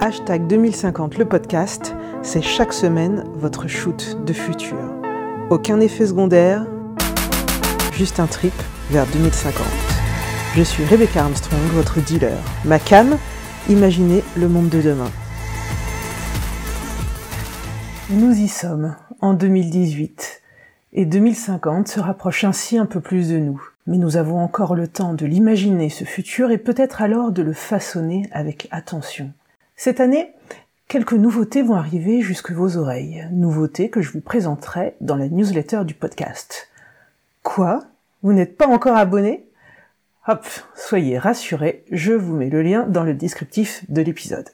[0.00, 4.78] Hashtag 2050 le podcast, c'est chaque semaine votre shoot de futur.
[5.50, 6.64] Aucun effet secondaire,
[7.94, 8.52] juste un trip
[8.90, 9.66] vers 2050.
[10.54, 12.38] Je suis Rebecca Armstrong, votre dealer.
[12.64, 13.18] Ma cam,
[13.68, 15.10] imaginez le monde de demain.
[18.10, 20.42] Nous y sommes, en 2018,
[20.92, 23.60] et 2050 se rapproche ainsi un peu plus de nous.
[23.88, 27.52] Mais nous avons encore le temps de l'imaginer, ce futur, et peut-être alors de le
[27.52, 29.32] façonner avec attention.
[29.80, 30.32] Cette année,
[30.88, 33.28] quelques nouveautés vont arriver jusque vos oreilles.
[33.30, 36.68] Nouveautés que je vous présenterai dans la newsletter du podcast.
[37.44, 37.84] Quoi?
[38.24, 39.46] Vous n'êtes pas encore abonné?
[40.26, 44.48] Hop, soyez rassurés, je vous mets le lien dans le descriptif de l'épisode.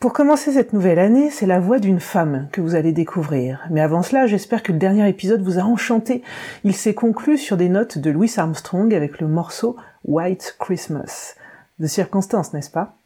[0.00, 3.64] Pour commencer cette nouvelle année, c'est la voix d'une femme que vous allez découvrir.
[3.70, 6.24] Mais avant cela, j'espère que le dernier épisode vous a enchanté.
[6.64, 11.36] Il s'est conclu sur des notes de Louis Armstrong avec le morceau White Christmas.
[11.78, 12.97] De circonstance, n'est-ce pas?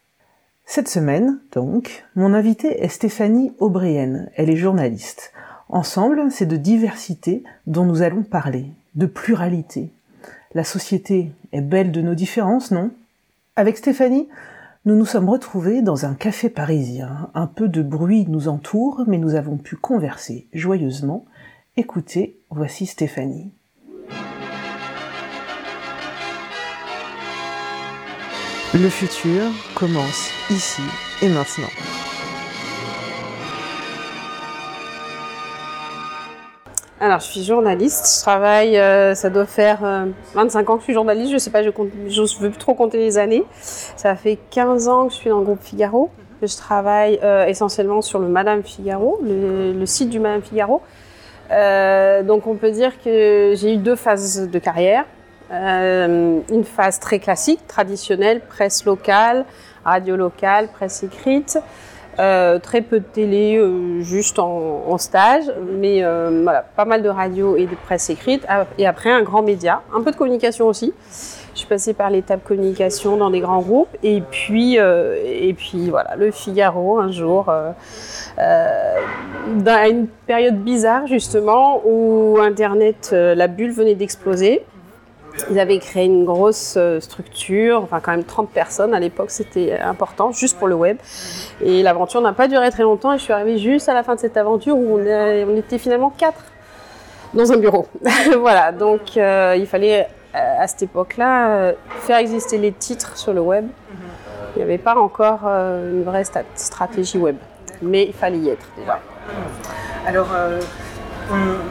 [0.65, 4.27] Cette semaine, donc, mon invitée est Stéphanie O'Brien.
[4.37, 5.33] Elle est journaliste.
[5.69, 9.91] Ensemble, c'est de diversité dont nous allons parler, de pluralité.
[10.55, 12.91] La société est belle de nos différences, non?
[13.57, 14.29] Avec Stéphanie,
[14.85, 17.31] nous nous sommes retrouvés dans un café parisien.
[17.35, 21.25] Un peu de bruit nous entoure, mais nous avons pu converser joyeusement.
[21.77, 23.53] Écoutez, voici Stéphanie.
[28.75, 29.43] Le futur
[29.75, 30.81] commence ici
[31.21, 31.69] et maintenant.
[36.99, 38.17] Alors, je suis journaliste.
[38.17, 39.81] Je travaille, euh, ça doit faire
[40.35, 41.29] 25 euh, ans que je suis journaliste.
[41.29, 43.45] Je ne sais pas, je ne veux plus trop compter les années.
[43.61, 46.09] Ça fait 15 ans que je suis dans le groupe Figaro.
[46.41, 50.81] Je travaille euh, essentiellement sur le Madame Figaro, le, le site du Madame Figaro.
[51.51, 55.05] donc, on peut dire que j'ai eu deux phases de carrière.
[55.51, 59.45] Euh, une phase très classique, traditionnelle, presse locale,
[59.85, 61.59] radio locale, presse écrite.
[62.19, 65.45] Euh, très peu de télé, euh, juste en, stage,
[65.79, 66.05] mais
[66.77, 68.45] pas mal de radio et de presse écrite.
[68.49, 70.93] Ah, et après, un grand média, un peu de communication aussi.
[71.55, 76.17] Je suis passée par l'étape communication dans des grands groupes, et puis, et puis voilà,
[76.17, 77.53] le Figaro un jour,
[78.39, 84.65] dans une période bizarre justement où Internet, la bulle venait d'exploser.
[85.51, 89.79] Ils avaient créé une grosse euh, structure, enfin quand même 30 personnes à l'époque, c'était
[89.79, 90.99] important, juste pour le web.
[91.63, 94.15] Et l'aventure n'a pas duré très longtemps et je suis arrivée juste à la fin
[94.15, 96.45] de cette aventure où on, était finalement quatre
[97.35, 97.87] dans un bureau.
[98.41, 103.41] voilà, donc euh, il fallait euh, à cette époque-là faire exister les titres sur le
[103.41, 103.67] web.
[104.55, 107.37] Il n'y avait pas encore une vraie stratégie web,
[107.81, 109.01] mais il fallait y être déjà.
[110.07, 110.29] Alors,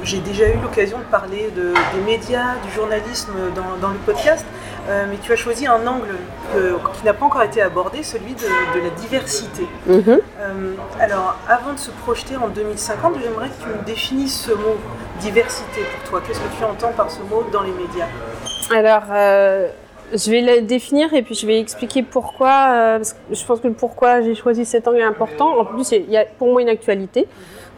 [0.03, 4.45] j'ai déjà eu l'occasion de parler des médias, du journalisme dans, le podcast,
[4.89, 6.15] euh, mais tu as choisi un angle
[6.97, 9.67] qui n'a pas encore été abordé, celui de, la diversité.
[9.85, 10.03] Mhm.
[10.07, 14.77] Euh, alors, avant de se projeter en 2050, j'aimerais que tu me définisses ce mot
[15.19, 16.21] diversité pour toi.
[16.25, 18.07] Qu'est-ce que tu entends par ce mot dans les médias?
[18.73, 19.69] Alors, euh,
[20.13, 22.99] je vais le définir et puis je vais expliquer pourquoi.
[22.99, 25.59] je pense que le pourquoi j'ai choisi cet angle est important.
[25.59, 27.27] En plus, il y a pour moi une actualité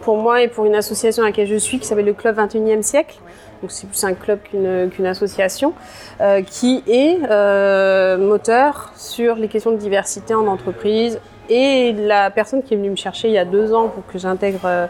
[0.04, 2.82] pour moi et pour une association à laquelle je suis qui s'appelle le Club 21e
[2.82, 3.18] siècle.
[3.62, 5.74] Donc c'est plus un club qu'une association
[6.20, 11.20] euh, qui est euh, moteur sur les questions de diversité en entreprise.
[11.50, 14.18] Et la personne qui est venue me chercher il y a deux ans pour que
[14.18, 14.88] j'intègre euh,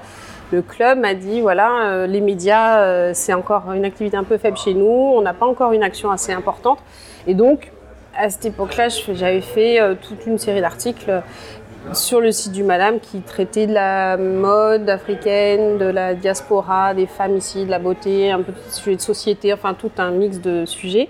[0.52, 4.75] le club m'a dit voilà les médias c'est encore une activité un peu faible chez
[4.75, 6.78] nous, on n'a pas encore une action assez importante.
[7.25, 7.72] Et donc
[8.16, 11.23] à cette époque-là, j'avais fait toute une série d'articles
[11.92, 17.08] sur le site du Madame qui traitait de la mode africaine, de la diaspora, des
[17.08, 20.40] femmes ici, de la beauté, un peu de sujets de société, enfin tout un mix
[20.40, 21.10] de sujets.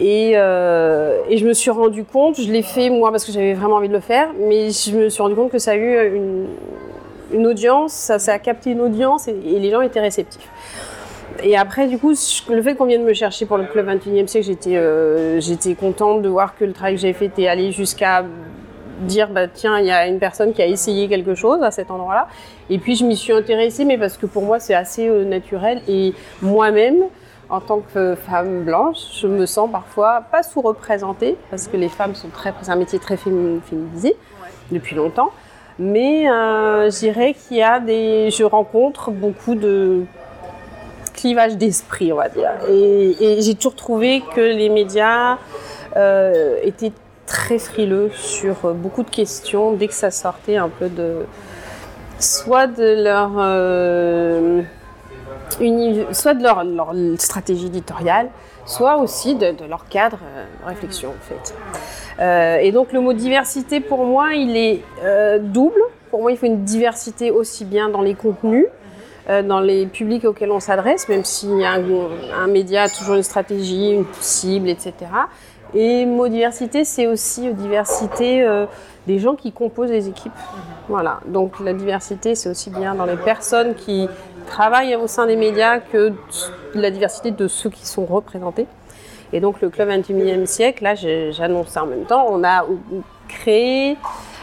[0.00, 3.76] Et, euh, je me suis rendu compte, je l'ai fait moi parce que j'avais vraiment
[3.76, 6.16] envie de le faire, mais je me suis rendu compte que ça a eu
[7.32, 10.48] une, audience, ça, a capté une audience et, les gens étaient réceptifs.
[11.42, 12.12] Et après, du coup,
[12.50, 15.40] le fait qu'on vienne me chercher pour le Club 21e siècle, j'étais euh,
[15.78, 18.24] contente de voir que le travail que j'avais fait était allé jusqu'à
[19.02, 21.90] dire bah tiens il y a une personne qui a essayé quelque chose à cet
[21.90, 22.28] endroit-là.
[22.70, 25.82] Et puis je m'y suis intéressée mais parce que pour moi c'est assez euh, naturel.
[25.88, 27.04] Et moi-même
[27.50, 32.14] en tant que femme blanche je me sens parfois pas sous-représentée parce que les femmes
[32.14, 34.16] sont très c'est un métier très féminisé
[34.70, 35.30] depuis longtemps.
[35.78, 40.04] Mais euh, je dirais qu'il y a des je rencontre beaucoup de
[41.14, 42.50] clivage d'esprit on va dire.
[42.68, 45.38] Et, j'ai toujours trouvé que les médias
[45.96, 46.92] euh, étaient
[47.26, 51.26] très frileux sur euh, beaucoup de questions dès que ça sortait un peu de
[52.18, 54.62] soit de leur euh,
[56.12, 56.64] soit de leur,
[57.18, 58.28] stratégie éditoriale,
[58.64, 60.18] soit aussi de, leur cadre
[60.62, 62.62] de réflexion en fait.
[62.62, 64.82] et donc le mot diversité pour moi il est
[65.40, 65.80] double.
[66.10, 68.66] Pour moi il faut une diversité aussi bien dans les contenus,
[69.28, 71.82] dans les publics auxquels on s'adresse, même si un,
[72.42, 74.94] un, média a toujours une stratégie, une cible, etc.
[75.74, 78.46] Et mot diversité, c'est aussi diversité
[79.06, 80.32] des gens qui composent les équipes.
[80.88, 81.20] Voilà.
[81.26, 84.08] Donc la diversité, c'est aussi bien dans les personnes qui
[84.46, 86.12] travaillent au sein des médias que
[86.74, 88.66] la diversité de ceux qui sont représentés.
[89.32, 92.66] Et donc le Club 21e siècle, là j'annonce ça en même temps, on a
[93.28, 93.96] créé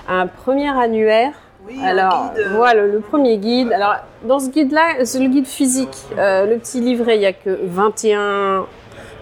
[0.08, 1.34] un premier annuaire.
[1.68, 2.48] Oui, Alors guide.
[2.56, 3.72] voilà le premier guide.
[3.72, 5.96] Alors dans ce guide-là, c'est le guide physique.
[6.18, 8.66] Euh, le petit livret, il n'y a que 21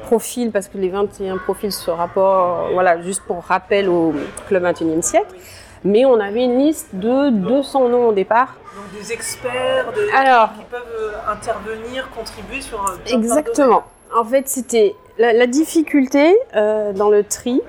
[0.07, 4.13] profils parce que les 21 profils se rapportent, voilà, juste pour rappel au
[4.47, 5.35] Club 21e siècle.
[5.83, 8.55] Mais on avait une liste de 200 noms au départ.
[8.75, 12.95] Donc des experts Alors, qui peuvent euh, intervenir, contribuer sur un.
[13.11, 13.83] Exactement.
[14.15, 17.61] En fait, c'était la, difficulté euh, dans le tri,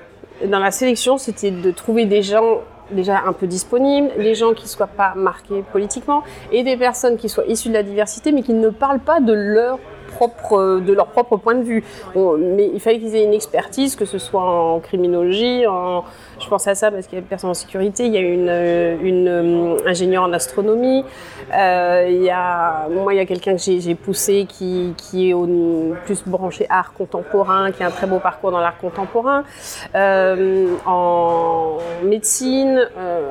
[0.45, 4.63] dans la sélection, c'était de trouver des gens déjà un peu disponibles, des gens qui
[4.63, 8.41] ne soient pas marqués politiquement et des personnes qui soient issues de la diversité mais
[8.41, 9.77] qui ne parlent pas de leur
[10.19, 11.83] propre, de leur propre point de vue.
[12.15, 16.03] mais il fallait qu'ils aient une expertise, que ce soit en criminologie, en,
[16.39, 18.21] je pense à ça parce qu'il y a une personne en sécurité, il y a
[18.21, 18.49] une,
[19.05, 21.03] une euh, ingénieure en astronomie,
[21.53, 25.33] euh, il y a, moi il y a quelqu'un que j'ai poussé qui, est
[26.05, 29.43] plus branché art contemporain, qui a un très beau parcours dans l'art contemporain,
[29.95, 32.87] euh, en médecine,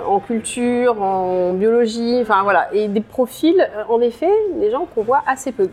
[0.07, 5.23] en culture, en biologie, enfin voilà, et des profils en effet, des gens qu'on voit
[5.27, 5.69] assez peu.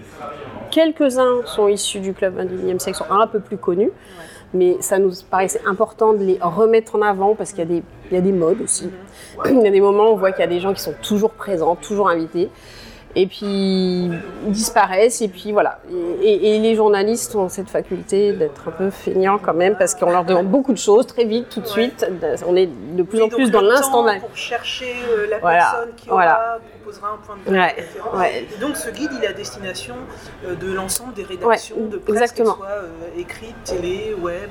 [0.71, 3.91] Quelques-uns sont issus du club 21e siècle, sont un peu plus connus
[4.53, 7.83] mais ça nous paraissait important de les remettre en avant parce qu'il y, a des,
[8.11, 8.89] il y a des modes aussi.
[9.45, 10.95] Il y a des moments où on voit qu'il y a des gens qui sont
[11.01, 12.49] toujours présents, toujours invités
[13.15, 14.09] et puis
[14.47, 15.79] disparaissent et puis voilà.
[16.21, 20.25] Et, les journalistes ont cette faculté d'être un peu feignants quand même parce qu'on leur
[20.25, 22.05] demande beaucoup de choses très vite, tout de suite.
[22.47, 24.05] On est de plus en plus dans l'instant.
[24.19, 28.75] Pour chercher euh, la personne qui aura, proposera un point de vue ouais, Et donc
[28.75, 29.95] ce guide, il est à destination
[30.45, 32.55] euh, de l'ensemble des rédactions de presse, exactement.
[32.55, 34.49] soit euh, écrite, télé, web.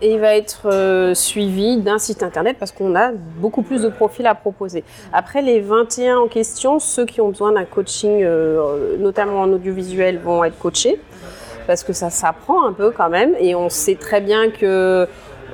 [0.00, 4.26] Et il va être suivi d'un site internet parce qu'on a beaucoup plus de profils
[4.26, 4.84] à proposer.
[5.12, 10.18] Après les 21 en question, ceux qui ont besoin d'un coach euh, notamment en audiovisuel,
[10.18, 11.00] vont être coachés
[11.66, 15.06] parce que ça s'apprend un peu quand même et on sait très bien que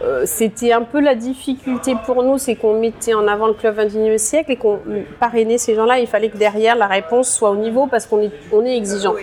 [0.03, 3.79] euh, c'était un peu la difficulté pour nous, c'est qu'on mettait en avant le club
[3.79, 4.81] 21e siècle et qu'on
[5.19, 5.99] parrainait ces gens-là.
[5.99, 9.15] Il fallait que derrière la réponse soit au niveau parce qu'on est, on est exigeant.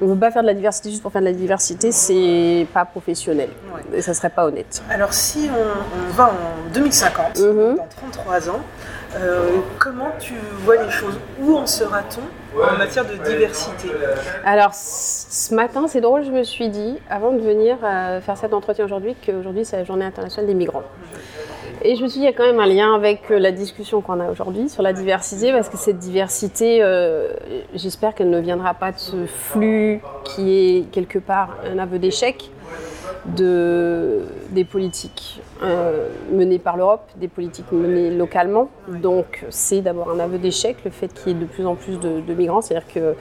[0.00, 2.66] On ne veut pas faire de la diversité juste pour faire de la diversité, c'est
[2.72, 3.50] pas professionnel
[3.94, 4.82] et ça serait pas honnête.
[4.90, 7.76] Alors si on, va en 2050, mhm.
[7.76, 8.60] dans 33 ans,
[9.16, 10.34] euh, comment tu
[10.64, 11.18] vois les choses?
[11.40, 13.88] Où en sera-t-on en matière de diversité?
[14.44, 18.52] Alors, ce matin, c'est drôle, je me suis dit, avant de venir euh, faire cet
[18.52, 20.82] entretien aujourd'hui, qu'aujourd'hui, c'est la journée internationale des migrants.
[21.82, 23.52] Et je me suis dit, il y a quand même un lien avec euh, la
[23.52, 26.82] discussion qu'on a aujourd'hui sur la diversité, parce que cette diversité,
[27.74, 32.50] j'espère qu'elle ne viendra pas de ce flux qui est quelque part un aveu d'échec,
[33.26, 38.68] de, des politiques euh, menées par l'Europe, des politiques menées localement.
[38.88, 41.98] Donc c'est d'abord un aveu d'échec, le fait qu'il y ait de plus en plus
[41.98, 43.14] de, migrants, c'est-à-dire que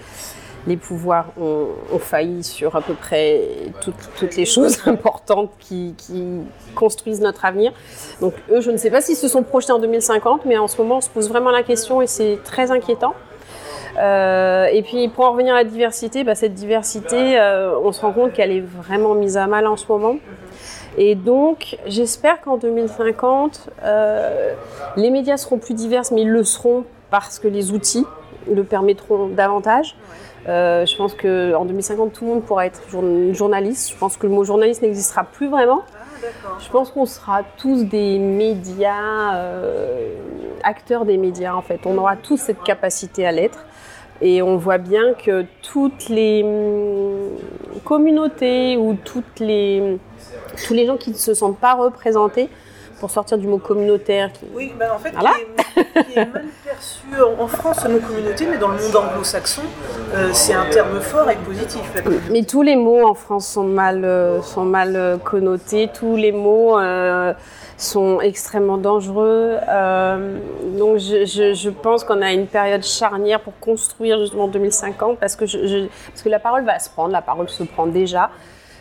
[0.66, 3.42] les pouvoirs ont, failli sur à peu près
[3.82, 5.96] toutes, les choses importantes qui,
[6.76, 7.72] construisent notre avenir.
[8.20, 10.82] Donc eux, je ne sais pas s'ils se sont projetés en 2050, mais en ce
[10.82, 13.14] moment, on se pose vraiment la question et c'est très inquiétant.
[13.98, 18.02] Euh, et puis pour en revenir à la diversité, bah, cette diversité, euh, on se
[18.02, 20.16] rend compte qu'elle est vraiment mise à mal en ce moment.
[20.98, 24.54] Et donc, j'espère qu'en 2050, euh,
[24.96, 28.06] les médias seront plus divers, mais ils le seront parce que les outils
[28.52, 29.96] le permettront davantage.
[30.46, 32.82] je pense qu'en 2050, tout le monde pourra être
[33.32, 33.92] journaliste.
[33.92, 35.84] Je pense que le mot journaliste n'existera plus vraiment.
[36.60, 39.40] Je pense qu'on sera tous des médias,
[40.64, 41.80] acteurs des médias en fait.
[41.86, 43.66] On aura tous cette capacité à l'être.
[44.22, 49.98] Et on voit bien que toutes les hum, communautés ou toutes les,
[50.66, 52.50] tous les gens qui ne se sentent pas représentés,
[53.04, 54.30] pour sortir du mot communautaire.
[54.56, 58.70] Oui, ben en fait, qui, est, mal perçu en France, le mot communauté, mais dans
[58.70, 59.64] le monde anglo-saxon,
[60.14, 61.82] euh, c'est un terme fort et positif.
[62.32, 66.32] Mais tous les mots en France sont mal, euh, sont mal euh, connotés, tous les
[66.32, 66.78] mots
[67.84, 69.58] sont extrêmement dangereux.
[69.70, 70.38] Euh,
[70.78, 75.36] donc je, je, je pense qu'on a une période charnière pour construire justement 2050 parce
[75.36, 78.30] que, je, parce que la parole va se prendre, la parole se prend déjà.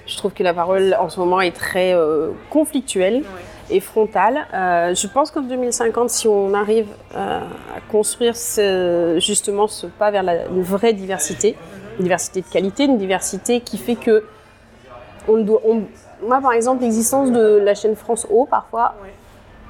[0.07, 3.23] Je trouve que la parole en ce moment est très euh, conflictuelle
[3.71, 4.47] et frontale.
[4.53, 7.41] Euh, je pense qu'en 2050, si on arrive à
[7.91, 11.57] construire ce, justement ce pas vers la, une vraie diversité,
[11.99, 14.25] Une diversité de qualité, une diversité qui fait que
[15.29, 15.61] on doit,
[16.23, 18.95] moi, par exemple, l'existence de la chaîne France O, parfois,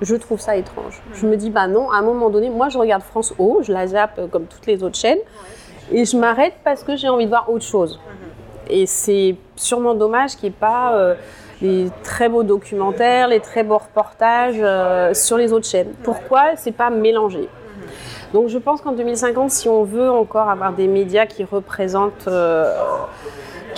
[0.00, 1.00] je trouve ça étrange.
[1.14, 3.73] Je me dis, bah non, à un moment donné, moi, je regarde France O, je
[3.73, 5.18] la zappe euh, comme toutes les autres chaînes,
[5.90, 8.00] et je m'arrête parce que j'ai envie de voir autre chose.
[8.68, 11.14] Et c'est sûrement dommage qu'il n'y ait pas euh,
[11.61, 15.92] les très beaux documentaires, les très beaux reportages euh, sur les autres chaînes.
[16.02, 17.49] Pourquoi c'est pas mélangé
[18.32, 22.28] Donc je pense qu'en 2050, si on veut encore avoir des médias qui représentent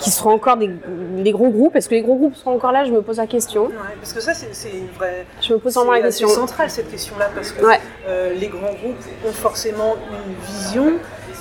[0.05, 1.75] qui seront encore des, gros groupes.
[1.77, 2.85] Est-ce que les gros groupes seront encore là?
[2.85, 3.71] Je me pose la question.
[4.01, 5.27] parce que ça, c'est une vraie.
[5.41, 6.29] Je me pose vraiment la question.
[6.29, 7.65] C'est central cette question-là parce que
[8.07, 10.93] euh, les grands groupes ont forcément une vision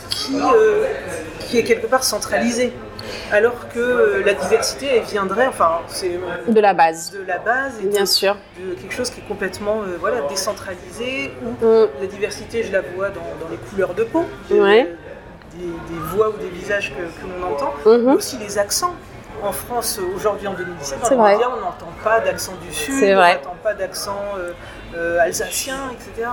[0.10, 0.86] qui, euh,
[1.42, 2.72] qui est quelque part centralisée.
[3.34, 6.18] Alors que euh, la diversité, elle viendrait, enfin, c'est
[6.48, 9.82] de la base, de la base, et bien sûr, de quelque chose qui est complètement,
[10.00, 11.32] voilà, décentralisé.
[11.44, 11.90] Où mm.
[12.00, 14.24] la diversité, je la vois dans, les couleurs de peau.
[14.52, 14.88] Ouais
[15.58, 18.06] des, voix ou des visages que, l'on entend, mhm.
[18.06, 18.94] mais aussi les accents.
[19.44, 24.16] En France, aujourd'hui en 2017, on n'entend pas d'accent du Sud, on n'entend pas d'accent
[24.38, 24.52] euh,
[24.96, 26.30] euh, alsacien, etc.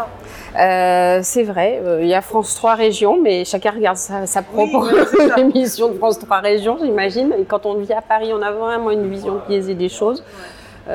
[0.57, 4.89] Euh, c'est vrai, il y a France 3 régions, mais chacun regarde sa, propre
[5.39, 7.35] émission de France 3 régions, j'imagine.
[7.37, 10.23] Et quand on vit à Paris, on a vraiment une vision biaisée des choses.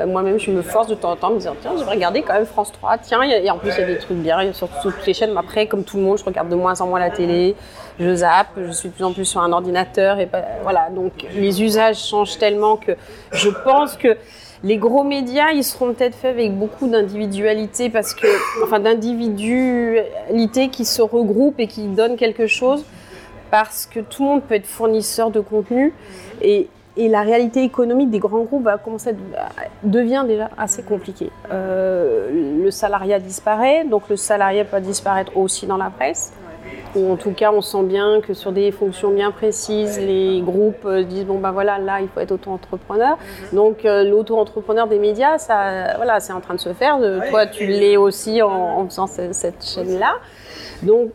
[0.06, 2.22] Moi-même, je me force de temps en temps à me dire tiens, je vais regarder
[2.22, 2.98] quand même France 3.
[2.98, 5.32] Tiens, et en plus, il y a des trucs bien sur toutes les chaînes.
[5.32, 7.56] Mais après, comme tout le monde, je regarde de moins en moins la télé
[7.98, 10.28] je zappe, je suis de plus en plus sur un ordinateur et
[10.62, 10.90] voilà.
[10.90, 12.92] Donc les usages changent tellement que
[13.32, 14.16] je pense que
[14.64, 18.26] les gros médias, ils seront peut-être faits avec beaucoup d'individualité parce que,
[18.64, 22.84] enfin, d'individualité qui se regroupent et qui donnent quelque chose
[23.50, 25.92] parce que tout le monde peut être fournisseur de contenu
[26.42, 28.80] et, la réalité économique des grands groupes va
[29.82, 31.30] devient déjà assez compliquée.
[31.52, 36.32] Euh, le salariat disparaît, donc le salariat peut disparaître aussi dans la presse
[36.94, 41.02] en tout cas on sent bien que sur des fonctions bien précises, les groupes euh,
[41.02, 43.16] disent bon ben voilà là il faut être auto-entrepreneur.
[43.16, 43.56] Mhm.
[43.56, 46.98] Donc euh, l'auto-entrepreneur des médias, ça voilà c'est en train de se faire.
[47.30, 50.14] toi tu l'es aussi en, faisant cette, chaîne-là.
[50.82, 51.10] Donc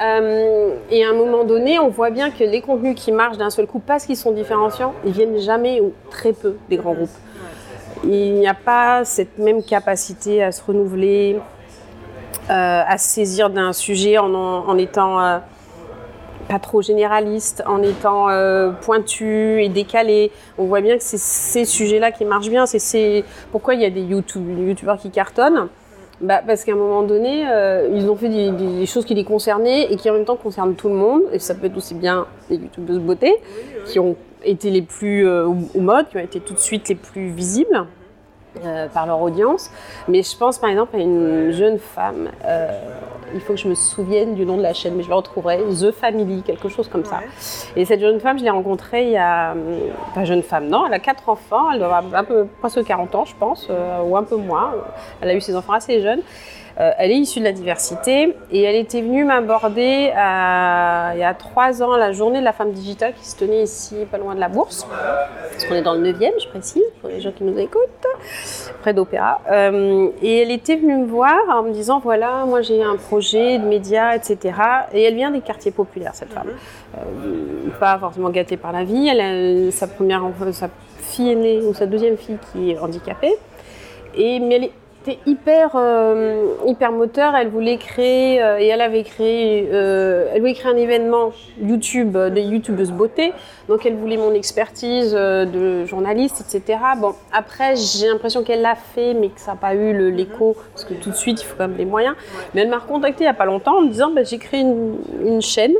[0.00, 3.50] euh, et à un moment donné, on voit bien que les contenus qui marchent d'un
[3.50, 7.10] seul coup parce qu'ils sont différenciants, ils viennent jamais ou très peu des grands groupes.
[8.04, 11.38] Il n'y a pas cette même capacité à se renouveler, euh,
[12.50, 15.38] à se saisir d'un sujet en, étant euh,
[16.48, 20.32] pas trop généraliste, en étant euh, pointu et décalé.
[20.58, 22.66] On voit bien que c'est ces sujets-là qui marchent bien.
[22.66, 25.68] C'est pourquoi il y a des YouTube, youtubeurs qui cartonnent?
[26.20, 27.46] Bah, parce qu'à un moment donné,
[27.94, 30.88] ils ont fait des, choses qui les concernaient et qui en même temps concernent tout
[30.88, 31.22] le monde.
[31.32, 33.34] Et ça peut être aussi bien des youtubeuses beauté
[33.86, 37.28] qui ont été les plus au mode, qui ont été tout de suite les plus
[37.30, 37.86] visibles.
[38.64, 39.70] Euh, par leur audience.
[40.06, 42.68] Mais je pense par exemple à une jeune femme, euh,
[43.32, 45.60] il faut que je me souvienne du nom de la chaîne, mais je le retrouverai,
[45.80, 47.20] The Family, quelque chose comme ça.
[47.74, 49.54] Et cette jeune femme, je l'ai rencontrée il y a.
[50.14, 53.14] Pas jeune femme, non, elle a quatre enfants, elle doit avoir un peu, presque 40
[53.14, 54.74] ans, je pense, euh, ou un peu moins.
[55.20, 56.20] Elle a eu ses enfants assez jeunes.
[56.80, 61.34] Euh, elle est issue de la diversité et elle était venue m'aborder il y a
[61.38, 64.40] trois ans la journée de la femme digitale qui se tenait ici, pas loin de
[64.40, 64.86] la bourse.
[65.50, 68.06] Parce qu'on est dans le 9e, je précise, pour les gens qui nous écoutent,
[68.80, 69.40] près d'Opéra.
[69.50, 73.58] Euh, et elle était venue me voir en me disant voilà, moi j'ai un projet
[73.58, 74.54] de médias, etc.
[74.94, 76.48] Et elle vient des quartiers populaires, cette femme.
[76.96, 77.00] Euh,
[77.78, 79.08] pas forcément gâtée par la vie.
[79.08, 80.22] Elle a sa première,
[80.52, 83.34] sa fille aînée ou sa deuxième fille qui est handicapée.
[84.14, 84.70] Et, mais elle
[85.02, 87.34] était hyper, euh, hyper moteur.
[87.34, 92.16] Elle voulait créer, euh, et elle avait créé, euh, elle voulait créer un événement YouTube,
[92.16, 93.32] des youtubeuses beauté.
[93.68, 96.78] Donc elle voulait mon expertise de journaliste, etc.
[96.98, 100.84] Bon, après, j'ai l'impression qu'elle l'a fait, mais que ça n'a pas eu l'écho, parce
[100.84, 102.14] que tout de suite, il faut quand même les moyens.
[102.54, 104.60] Mais elle m'a recontacté il n'y a pas longtemps en me disant, bah, j'ai créé
[104.60, 105.74] une, une chaîne.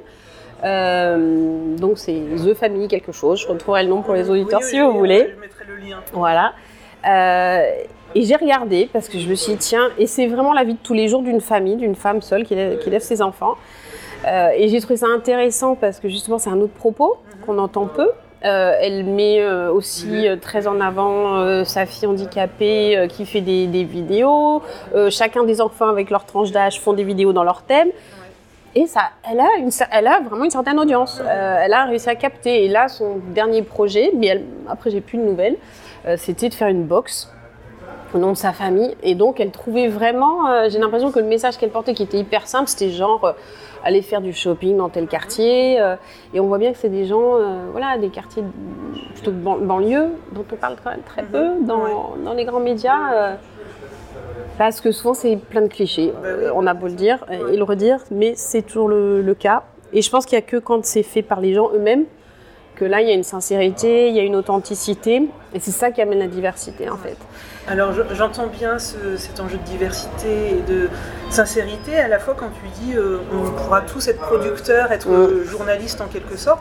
[0.63, 3.41] donc c'est The Family quelque chose.
[3.41, 5.33] Je retrouverai le nom pour les auditeurs si vous voulez.
[5.35, 5.99] Je mettrai le lien.
[6.13, 6.53] Voilà.
[8.15, 10.75] Et j'ai regardé parce que je me suis dit, tiens, et c'est vraiment la vie
[10.75, 13.57] de tous les jours d'une famille, d'une femme seule qui lève, ses enfants.
[14.27, 17.87] Euh, et j'ai trouvé ça intéressant parce que justement, c'est un autre propos qu'on entend
[17.87, 18.11] peu.
[18.45, 24.63] Euh, elle met euh, aussi très en avant sa fille handicapée qui fait des, vidéos.
[25.11, 27.91] chacun des enfants avec leur tranche d'âge font des vidéos dans leur thème.
[28.75, 29.49] Et ça, elle a,
[29.91, 31.21] elle a vraiment une certaine audience.
[31.21, 32.65] elle a réussi à capter.
[32.65, 35.57] Et là, son dernier projet, mais après j'ai plus de nouvelles,
[36.17, 37.31] c'était de faire une box
[38.15, 38.95] au nom de sa famille.
[39.03, 42.19] Et donc, elle trouvait vraiment, euh, j'ai l'impression que le message qu'elle portait, qui était
[42.19, 43.33] hyper simple, c'était genre euh,
[43.85, 45.81] aller faire du shopping dans tel quartier.
[45.81, 45.97] Euh,
[46.35, 47.39] et on voit bien que c'est des gens,
[47.73, 48.43] voilà, des quartiers
[49.15, 51.67] plutôt de banlieue, dont on parle quand même très peu mhm.
[51.67, 53.37] dans, dans les grands médias.
[54.59, 56.13] parce que souvent, c'est plein de clichés.
[56.23, 59.63] Bah on a beau le dire et le redire, mais c'est toujours le, le, cas.
[59.93, 62.05] Et je pense qu'il n'y a que quand c'est fait par les gens eux-mêmes
[62.81, 65.91] que là, il y a une sincérité, il y a une authenticité, et c'est ça
[65.91, 67.17] qui amène la diversité en fait.
[67.69, 70.89] Alors j'entends bien cet enjeu de diversité et de
[71.29, 75.45] sincérité, à la fois quand tu dis euh, on pourra tous être producteurs, être mm.
[75.45, 76.61] journalistes en quelque sorte.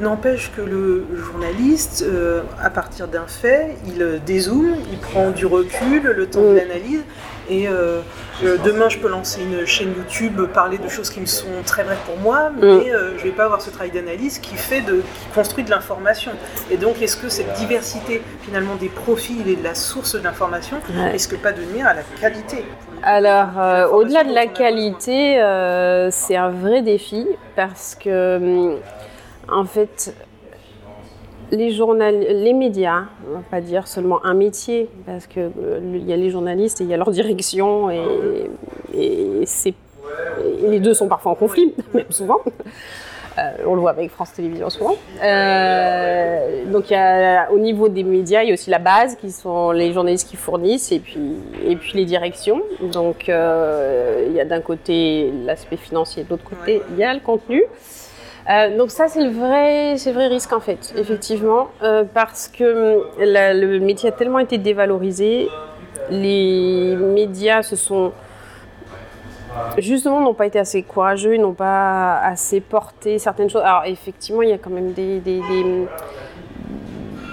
[0.00, 5.46] N'empêche que le journaliste, euh, à partir d'un fait, il euh, dézoome, il prend du
[5.46, 6.56] recul, le temps de mm.
[6.56, 7.02] l'analyse.
[7.50, 7.68] Et
[8.44, 11.84] euh, demain, je peux lancer une chaîne YouTube, parler de choses qui me sont très
[11.84, 12.54] vraies pour moi, mm.
[12.60, 15.70] mais je ne vais pas avoir ce travail d'analyse qui fait de, qui construit de
[15.70, 16.32] l'information.
[16.70, 20.78] Et donc, est-ce que cette diversité finalement des profils et de la source de l'information,
[21.12, 22.64] est-ce que pas de nuire à la qualité?
[23.02, 25.34] Alors, au-delà de la qualité,
[26.10, 28.78] c'est un vrai défi parce que hum,
[29.48, 30.14] en fait,
[31.52, 32.18] les, journal...
[32.18, 36.16] les médias, on va pas dire seulement un métier, parce qu'il euh, il y a
[36.16, 38.50] les journalistes et il y a leur direction, et,
[38.94, 42.40] les deux sont parfois en conflit, même souvent.
[43.38, 44.94] Euh, on le voit avec France Télévisions souvent.
[45.22, 46.92] Euh, donc
[47.50, 50.36] au niveau des médias, il y a aussi la base qui sont les journalistes qui
[50.36, 52.60] fournissent et puis, et puis les directions.
[52.92, 57.20] Donc il y a d'un côté l'aspect financier, de l'autre côté il y a le
[57.20, 57.62] contenu.
[58.50, 62.96] Euh, donc ça, c'est le vrai, c'est vrai risque en fait, effectivement, euh, parce que
[62.98, 65.48] hum, le métier a tellement été dévalorisé,
[66.10, 68.12] les médias se sont
[69.78, 73.62] justement n'ont pas été assez courageux, n'ont pas assez porté certaines choses.
[73.62, 75.86] Alors effectivement, il y a quand même des, hum,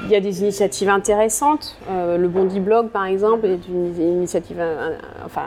[0.05, 1.75] il y a des initiatives intéressantes.
[1.89, 4.61] Euh, le Bondi Blog, par exemple, est une, initiative,
[5.25, 5.45] enfin,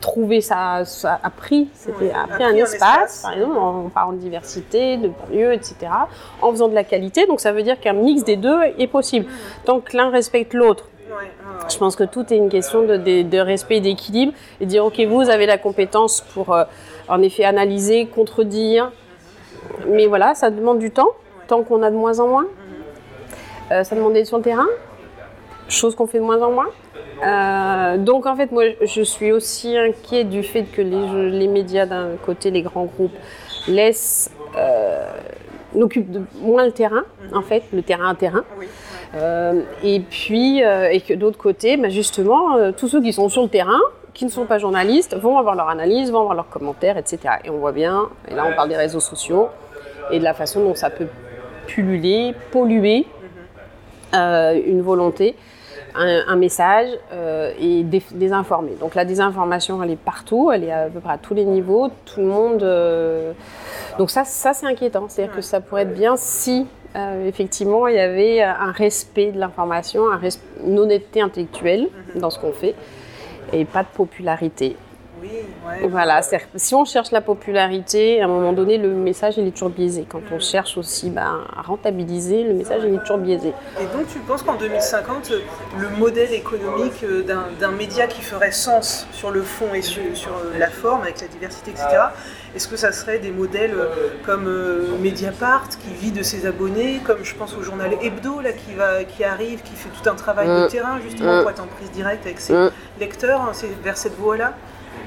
[0.00, 4.96] trouver ça, a pris, c'était a pris un, espace, par exemple, en parlant de diversité,
[4.96, 5.74] de banlieue, etc.,
[6.40, 7.26] en faisant de la qualité.
[7.26, 9.26] Donc ça veut dire qu'un mix des deux est possible.
[9.64, 10.86] Tant que l'un respecte l'autre.
[11.68, 15.28] Je pense que tout est une question de, de, respect d'équilibre et dire ok vous
[15.28, 16.64] avez la compétence pour euh,
[17.08, 18.92] en effet analyser, contredire,
[19.88, 21.10] mais voilà ça demande du temps,
[21.48, 22.46] tant qu'on a de moins en moins.
[23.72, 24.66] Euh, ça demande d'être sur le terrain,
[25.70, 26.68] chose qu'on fait de moins en moins.
[27.24, 31.86] Euh, donc en fait, moi, je suis aussi inquiet du fait que les, les médias
[31.86, 33.16] d'un côté, les grands groupes,
[33.68, 35.06] laissent, euh,
[35.74, 38.44] n'occupent moins le terrain, en fait, le terrain à terrain.
[39.14, 43.48] Euh, et puis, et que d'autre côté, bah, justement, tous ceux qui sont sur le
[43.48, 43.80] terrain,
[44.14, 47.18] qui ne sont pas journalistes, vont avoir leur analyse, vont avoir leurs commentaires, etc.
[47.44, 49.48] Et on voit bien, et là on parle des réseaux sociaux,
[50.10, 51.06] et de la façon dont ça peut
[51.66, 53.06] pulluler, polluer
[54.12, 55.36] une volonté
[55.94, 58.72] un, message euh, et désinformer.
[58.80, 61.88] Donc la désinformation, elle est partout, elle est à peu près à tous les niveaux,
[62.06, 62.62] tout le monde.
[62.62, 63.32] Euh,
[63.98, 65.06] donc ça, ça c'est inquiétant.
[65.08, 69.38] C'est-à-dire que ça pourrait être bien si euh, effectivement il y avait un respect de
[69.38, 70.04] l'information,
[70.64, 72.74] une honnêteté intellectuelle dans ce qu'on fait
[73.52, 74.76] et pas de popularité.
[75.88, 76.20] Voilà,
[76.56, 80.06] si on cherche la popularité, à un moment donné, le message il est toujours biaisé.
[80.08, 83.52] Quand on cherche aussi ben, à rentabiliser, le message il est toujours biaisé.
[83.80, 85.32] Et donc tu penses qu'en 2050,
[85.78, 90.58] le modèle économique euh, d'un média qui ferait sens sur le fond et sur, euh,
[90.58, 91.86] la forme, avec la diversité, etc.,
[92.54, 94.48] est-ce que ça serait des modèles euh, comme
[95.00, 99.04] Mediapart qui vit de ses abonnés, comme je pense au journal Hebdo là, qui, va,
[99.04, 100.68] qui arrive, qui fait tout un travail de mm.
[100.68, 101.42] terrain justement mm.
[101.42, 102.54] pour être en prise directe avec ses
[102.98, 104.54] lecteurs, hein, vers cette voie-là?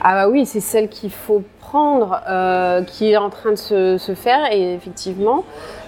[0.02, 3.56] Ah bah oui, c'est celle qu'il faut prendre, euh, qui est en train de
[3.98, 5.44] se, faire, et effectivement,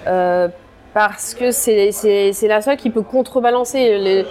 [0.08, 0.47] euh,
[0.93, 1.91] parce que c'est
[2.43, 4.25] la seule qui peut contrebalancer.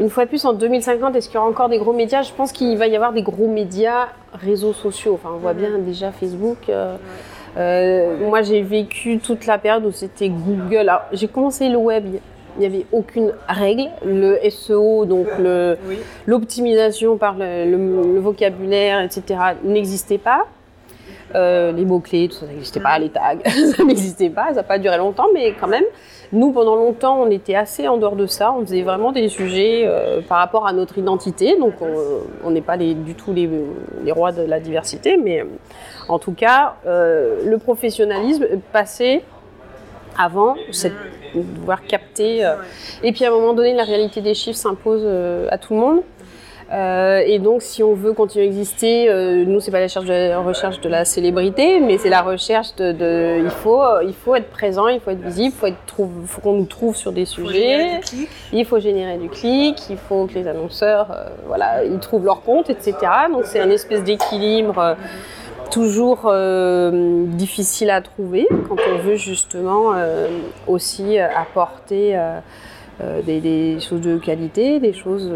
[0.00, 2.22] une fois de plus, en 2050, est-ce qu'il y aura encore des gros médias?
[2.22, 5.14] Je pense qu'il va y avoir des gros médias réseaux sociaux.
[5.14, 6.70] Enfin, on voit bien déjà Facebook.
[7.56, 10.90] Euh, moi, j'ai vécu toute la période où c'était Google.
[11.12, 12.06] J'ai commencé le web
[12.56, 13.88] il n'y avait aucune règle.
[14.04, 15.26] Le SEO, donc
[16.26, 20.46] l'optimisation par le, vocabulaire, etc., n'existait pas.
[21.34, 23.38] Euh, les mots-clés, tout ça, n'existait pas, les tags,
[23.76, 25.84] ça n'existait pas, ça n'a pas duré longtemps, mais quand même,
[26.30, 29.84] nous, pendant longtemps, on était assez en dehors de ça, on faisait vraiment des sujets
[29.86, 31.74] euh, par rapport à notre identité, donc
[32.44, 33.48] on n'est pas du tout les,
[34.12, 35.44] rois de la diversité, mais
[36.08, 39.22] en tout cas, euh, le professionnalisme passait
[40.18, 40.94] avant cette
[41.40, 42.44] devoir capter.
[42.44, 42.54] Euh.
[43.02, 45.80] Et puis à un moment donné, la réalité des chiffres s'impose euh, à tout le
[45.80, 46.00] monde.
[46.72, 49.06] Euh, et donc, si on veut continuer à exister,
[49.46, 53.42] nous, c'est pas la recherche de, recherche de la célébrité, mais c'est la recherche de,
[53.44, 56.64] il faut, il faut être présent, il faut être visible, il faut, faut qu'on nous
[56.64, 58.00] trouve sur des sujets.
[58.54, 61.08] Il faut générer du clic, il faut que les annonceurs,
[61.46, 62.94] voilà, ils trouvent leur compte, etc.
[63.30, 64.96] Donc, c'est un espèce d'équilibre
[65.72, 70.28] toujours euh, difficile à trouver quand on veut justement euh,
[70.66, 75.32] aussi apporter euh, des, choses de qualité, des choses.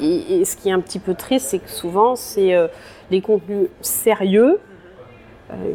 [0.00, 2.54] et ce qui est un petit peu triste, c'est que souvent, c'est
[3.10, 4.58] les contenus sérieux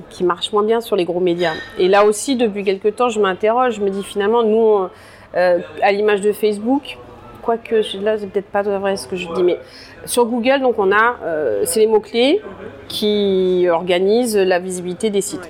[0.09, 1.53] qui marche moins bien sur les gros médias.
[1.79, 4.87] Et là aussi, depuis quelques temps, je m'interroge, je me dis finalement, nous,
[5.33, 6.97] à l'image de Facebook,
[7.45, 9.59] quoique là, c'est peut-être pas vrai ce que je dis, mais
[10.05, 11.17] sur Google, donc on a,
[11.63, 12.41] c'est les mots-clés
[12.87, 15.49] qui organisent la visibilité des sites.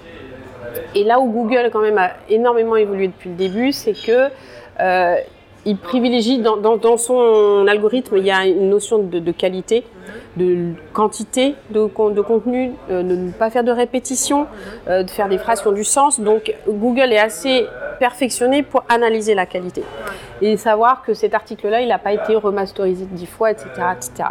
[0.94, 4.30] Et là où Google quand même a énormément évolué depuis le début, c'est que
[4.80, 5.16] euh,
[5.66, 9.84] il privilégie dans, son algorithme, il y a une notion de, qualité,
[10.38, 14.46] de quantité de, contenu, euh, de ne pas faire de répétition,
[14.88, 16.20] euh, de faire des phrases qui ont du sens.
[16.20, 17.66] Donc Google est assez
[18.00, 19.84] perfectionné pour analyser la qualité
[20.42, 24.30] et savoir que cet article-là, il n'a pas été remasterisé dix fois, etc., etc.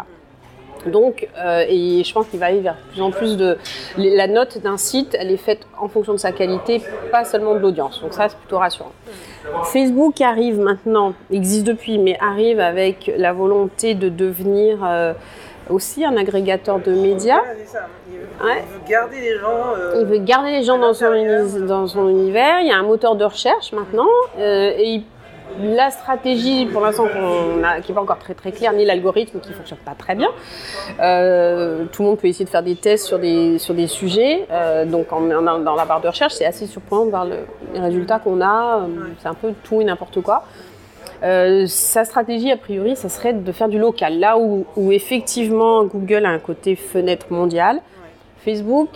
[0.87, 3.57] Donc, euh, et je pense qu'il va aller vers plus en plus de.
[3.97, 7.61] La note d'un site, elle est faite en fonction de sa qualité, pas seulement de
[7.61, 8.01] l'audience.
[8.03, 8.93] Donc, ça, c'est plutôt rassurant.
[9.65, 14.79] Facebook arrive maintenant, existe depuis, mais arrive avec la volonté de devenir.
[14.85, 15.13] Euh,
[15.71, 17.41] aussi un agrégateur de médias.
[18.07, 19.75] Il, veut garder les gens.
[19.75, 22.61] Euh, il veut garder les gens dans son, dans son, univers.
[22.61, 24.11] Il y a un moteur de recherche maintenant.
[24.37, 25.05] et il
[25.61, 29.55] la stratégie, pour l'instant, qui n'est pas encore très très claire, ni l'algorithme qui ne
[29.55, 30.29] fonctionne pas très bien.
[31.01, 34.47] Euh, tout le monde peut essayer de faire des tests sur des, sur des sujets.
[34.51, 38.19] Euh, donc, en, dans la barre de recherche, c'est assez surprenant de voir les résultats
[38.19, 38.81] qu'on a.
[38.81, 38.87] Euh,
[39.21, 40.45] c'est un peu tout et n'importe quoi.
[41.23, 44.19] sa stratégie, a priori, ça serait de faire du local.
[44.19, 47.81] Là où, où effectivement Google a un côté fenêtre mondiale,
[48.45, 48.89] Facebook,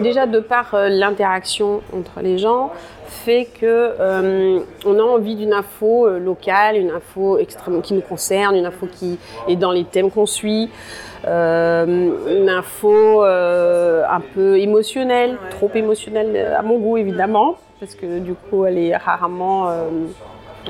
[0.00, 2.70] déjà de par l'interaction entre les gens,
[3.12, 8.56] fait que euh, a envie d'une info euh, locale, une info extrêmement qui nous concerne,
[8.56, 10.70] une info qui est dans les thèmes qu'on suit,
[11.26, 18.34] euh, une info un peu émotionnelle, trop émotionnelle à mon goût évidemment, parce que du
[18.34, 19.70] coup elle est rarement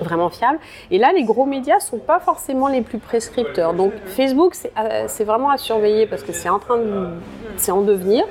[0.00, 0.58] vraiment fiable.
[0.90, 3.74] Et là, les gros médias sont pas forcément les plus prescripteurs.
[3.74, 7.08] Donc Facebook, c'est vraiment à surveiller parce que c'est en train de,
[7.56, 8.24] c'est en devenir.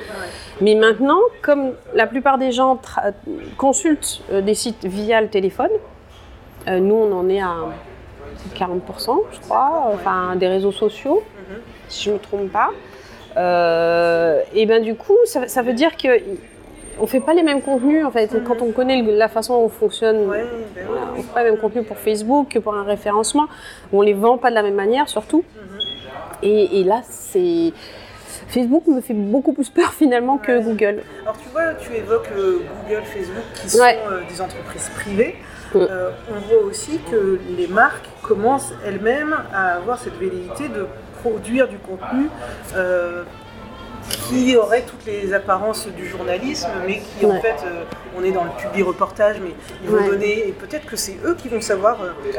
[0.62, 2.80] Mais maintenant, comme la plupart des gens
[3.58, 5.72] consultent euh, des sites via le téléphone,
[6.68, 7.56] euh, nous on en est à
[8.56, 11.24] 40%, je crois, enfin des réseaux sociaux,
[11.88, 12.70] si je ne me trompe pas.
[13.38, 16.10] Euh, et bien du coup, ça, veut dire que
[17.00, 18.44] on fait pas les mêmes contenus en fait.
[18.44, 20.46] Quand on connaît la façon dont on fonctionne, ben
[21.16, 23.48] on ne fait pas les mêmes contenus pour Facebook que pour un référencement.
[23.92, 25.44] On les vend pas de la même manière surtout.
[26.44, 27.74] et, là, c'est
[28.52, 31.04] Facebook me fait beaucoup plus peur finalement que Google.
[31.22, 35.36] Alors tu vois, tu évoques euh, Google, Facebook qui sont euh, des entreprises privées.
[35.74, 40.86] Euh, on voit aussi que les marques commencent elles-mêmes à avoir cette velléité de
[41.22, 42.28] produire du contenu
[44.10, 47.64] qui aurait toutes les apparences du journalisme, mais qui en fait,
[48.18, 49.52] on est dans le public reportage, mais
[49.84, 51.98] ils vont donner, et peut-être que c'est eux qui vont savoir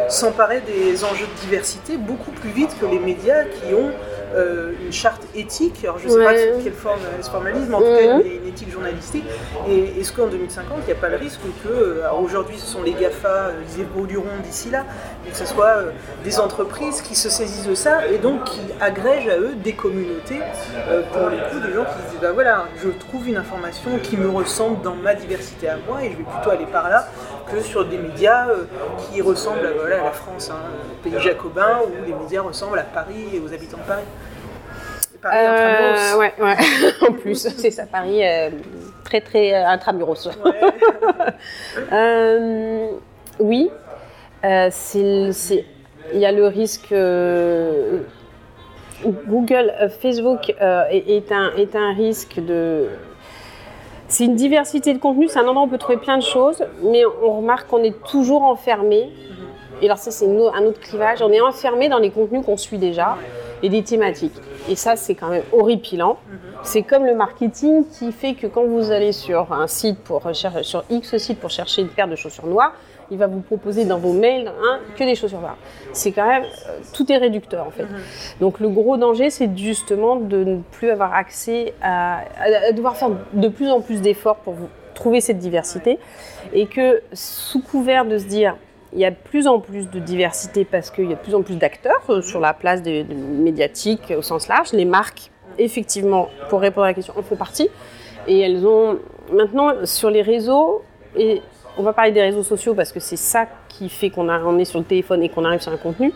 [0.09, 3.93] s'emparer des enjeux de diversité beaucoup plus vite que les médias qui ont
[4.35, 5.85] euh, une charte éthique.
[5.85, 8.15] Alors je ne sais pas sous quelle forme elle se formalise, mais en tout cas
[8.15, 8.21] mhm.
[8.21, 9.25] une, éthique journalistique.
[9.69, 12.83] Et est-ce qu'en 2050, il n'y a pas le risque que, euh, aujourd'hui ce sont
[12.83, 14.87] les GAFA, euh, ils évolueront d'ici là,
[15.27, 15.85] et que ce soit
[16.25, 20.41] des entreprises qui se saisissent de ça et donc qui agrègent à eux des communautés,
[21.13, 24.29] pour le coup, des gens qui disent bah voilà, je trouve une information qui me
[24.29, 27.07] ressemble dans ma diversité à moi et je vais plutôt aller par là
[27.51, 28.47] que sur des médias
[28.99, 30.61] qui ressemblent à, voilà, à la France, hein,
[31.03, 34.05] pays jacobin, où les médias ressemblent à Paris et aux habitants de Paris.
[35.23, 36.57] Paris euh, ouais, ouais.
[37.09, 38.51] en plus, c'est ça, Paris euh,
[39.05, 40.29] très très euh, intramuros.
[41.93, 42.89] euh,
[43.39, 43.71] oui,
[44.43, 45.65] c'est,
[46.13, 46.93] il y a le risque.
[49.27, 52.89] Google, Facebook est, un, est un risque de.
[54.09, 56.63] C'est une diversité de contenu, c'est un endroit où on peut trouver plein de choses,
[56.83, 59.11] mais on remarque qu'on est toujours enfermé.
[59.81, 61.23] Et alors ça, c'est un autre clivage.
[61.23, 63.17] On est enfermé dans les contenus qu'on suit déjà
[63.63, 64.35] et des thématiques.
[64.69, 66.19] Et ça, c'est quand même horripilant.
[66.63, 70.85] C'est comme le marketing qui fait que quand vous allez sur un site pour sur
[70.91, 72.73] X site pour chercher une paire de chaussures noires,
[73.11, 75.59] il va vous proposer dans vos mails hein, que des chaussures noires.
[75.93, 77.85] C'est quand même, euh, tout est réducteur en fait.
[77.85, 78.01] Mhm.
[78.41, 83.11] Donc le gros danger, c'est justement de ne plus avoir accès à, à, devoir faire
[83.33, 85.99] de plus en plus d'efforts pour vous trouver cette diversité
[86.53, 88.57] et que sous couvert de se dire
[88.93, 91.35] il y a de plus en plus de diversité parce qu'il y a de plus
[91.35, 94.73] en plus d'acteurs euh, sur la place des, médiatiques au sens large.
[94.73, 97.69] Les marques, effectivement, pour répondre à la question, en font partie.
[98.27, 98.99] Et elles ont
[99.33, 100.83] maintenant sur les réseaux,
[101.17, 101.43] et
[101.79, 104.65] on va parler des réseaux sociaux parce que c'est ça qui fait qu'on on est
[104.65, 106.13] sur le téléphone et qu'on arrive sur un contenu.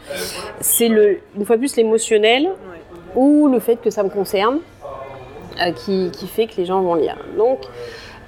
[0.61, 2.51] C'est le, une fois plus l'émotionnel
[3.15, 4.59] ou le fait que ça me concerne
[5.61, 7.17] euh, qui, qui, fait que les gens vont lire.
[7.39, 7.61] Donc,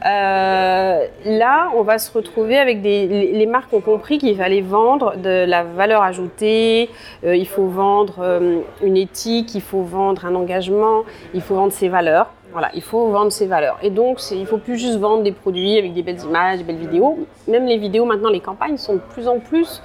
[0.07, 3.07] euh, là, on va se retrouver avec des.
[3.07, 6.89] Les, marques ont compris qu'il fallait vendre de la valeur ajoutée,
[7.25, 8.41] euh, il faut vendre
[8.83, 11.03] une éthique, il faut vendre un engagement,
[11.35, 12.29] il faut vendre ses valeurs.
[12.53, 13.79] Voilà, il faut vendre ses valeurs.
[13.83, 16.65] Et donc, il ne faut plus juste vendre des produits avec des belles images, des
[16.65, 17.19] belles vidéos.
[17.47, 19.83] Même les vidéos, maintenant, les campagnes sont de plus en plus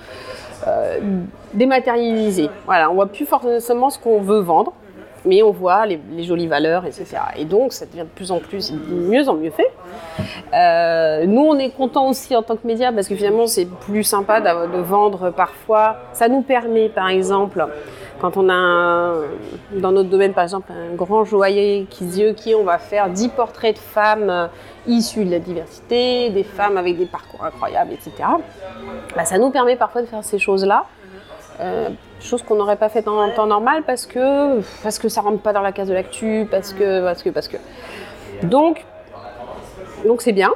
[0.68, 1.00] euh,
[1.54, 2.50] dématérialisées.
[2.66, 4.74] Voilà, on voit plus forcément ce qu'on veut vendre,
[5.26, 7.06] mais on voit les, jolies valeurs, etc.
[7.38, 9.72] Et donc, ça devient de plus en plus, de mieux en mieux fait.
[10.54, 14.04] Euh, nous, on est content aussi en tant que média parce que finalement, c'est plus
[14.04, 15.98] sympa de vendre parfois.
[16.14, 17.66] Ça nous permet, par exemple,
[18.24, 19.16] quand on a
[19.74, 23.28] dans notre domaine, par exemple, un grand joaillier qui dit OK, on va faire 10
[23.30, 24.48] portraits de femmes euh,
[24.88, 28.12] issues de la diversité, des femmes avec des parcours incroyables, etc.
[29.14, 30.86] Bah, ça nous permet parfois de faire ces choses-là.
[31.64, 35.42] Euh, chose qu'on n'aurait pas fait en temps normal parce que parce que ça rentre
[35.42, 37.58] pas dans la case de l'actu, parce que parce que parce que.
[38.44, 38.86] Donc
[40.06, 40.52] donc c'est bien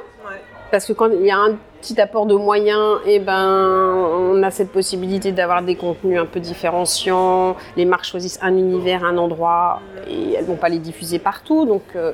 [0.70, 3.94] parce que quand il y a un petit apport de moyens, et eh ben
[4.34, 7.56] on a cette possibilité d'avoir des contenus un peu différenciants.
[7.76, 11.82] Les marques choisissent un univers, un endroit et elles vont pas les diffuser partout, donc.
[11.96, 12.12] Euh,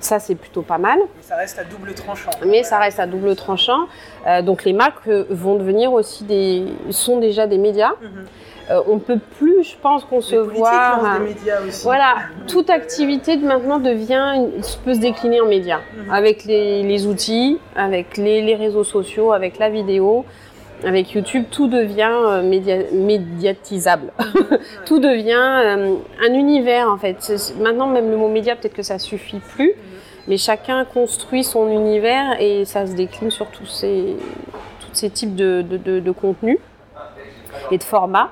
[0.00, 0.98] ça, c'est plutôt pas mal.
[0.98, 2.30] Mais ça reste à double tranchant.
[2.46, 3.86] Mais ça reste à double tranchant.
[4.26, 7.92] Euh, donc les marques vont devenir aussi des, sont déjà des médias.
[8.00, 8.26] Mhm.
[8.70, 11.18] Euh, on peut plus, je pense, concevoir.
[11.18, 11.82] Les des médias aussi.
[11.82, 14.46] Voilà, toute activité de maintenant devient,
[14.84, 16.10] peut se décliner en médias, mhm.
[16.10, 20.24] avec les, outils, avec les, réseaux sociaux, avec la vidéo.
[20.82, 24.12] Avec YouTube, tout devient euh, médiatisable.
[24.86, 27.18] tout devient un univers en fait.
[27.60, 29.74] Maintenant, même le mot média, peut-être que ça suffit plus.
[30.30, 34.16] Mais chacun construit son univers et ça se décline sur tous ces,
[34.92, 36.58] ces types de, de, contenus
[37.72, 38.30] et de formats.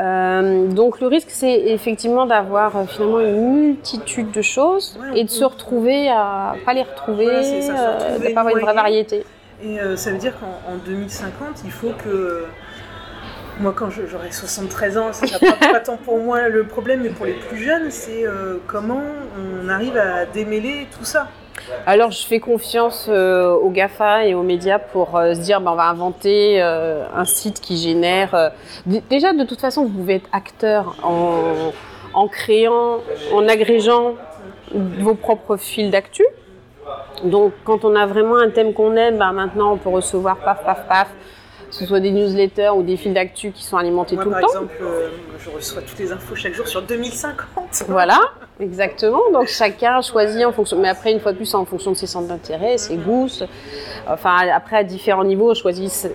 [0.00, 5.30] Euh, donc le risque, c'est effectivement d'avoir euh, finalement une multitude de choses et de
[5.30, 9.24] se retrouver à pas les retrouver, euh, de pas avoir une vraie variété.
[9.62, 12.46] Et ça veut dire qu'en 2050, il faut que
[13.62, 17.26] moi, quand j'aurai 73 ans, ça pas, pas tant pour moi le problème, mais pour
[17.26, 19.00] les plus jeunes, c'est euh, comment
[19.38, 21.28] on arrive à démêler tout ça.
[21.86, 25.72] Alors, je fais confiance euh, aux GAFA et aux médias pour euh, se dire ben,
[25.72, 28.52] on va inventer un site qui génère.
[28.86, 31.72] Déjà, de toute façon, vous pouvez être acteur en,
[32.14, 32.98] en créant,
[33.32, 34.14] en agrégeant
[34.74, 36.24] vos propres fils d'actu.
[37.22, 40.64] Donc, quand on a vraiment un thème qu'on aime, ben, maintenant, on peut recevoir paf,
[40.64, 41.08] paf, paf
[41.72, 44.40] que ce soit des newsletters ou des fils d'actu qui sont alimentés tout le temps.
[44.40, 45.08] Par exemple, euh,
[45.38, 47.84] je reçois toutes les infos chaque jour sur 2050.
[47.88, 48.20] Voilà,
[48.60, 49.22] exactement.
[49.32, 52.06] Donc chacun choisit en fonction, mais après une fois de plus en fonction de ses
[52.06, 53.26] centres d'intérêt, ses goûts.
[54.06, 56.10] Enfin après à différents niveaux, on choisit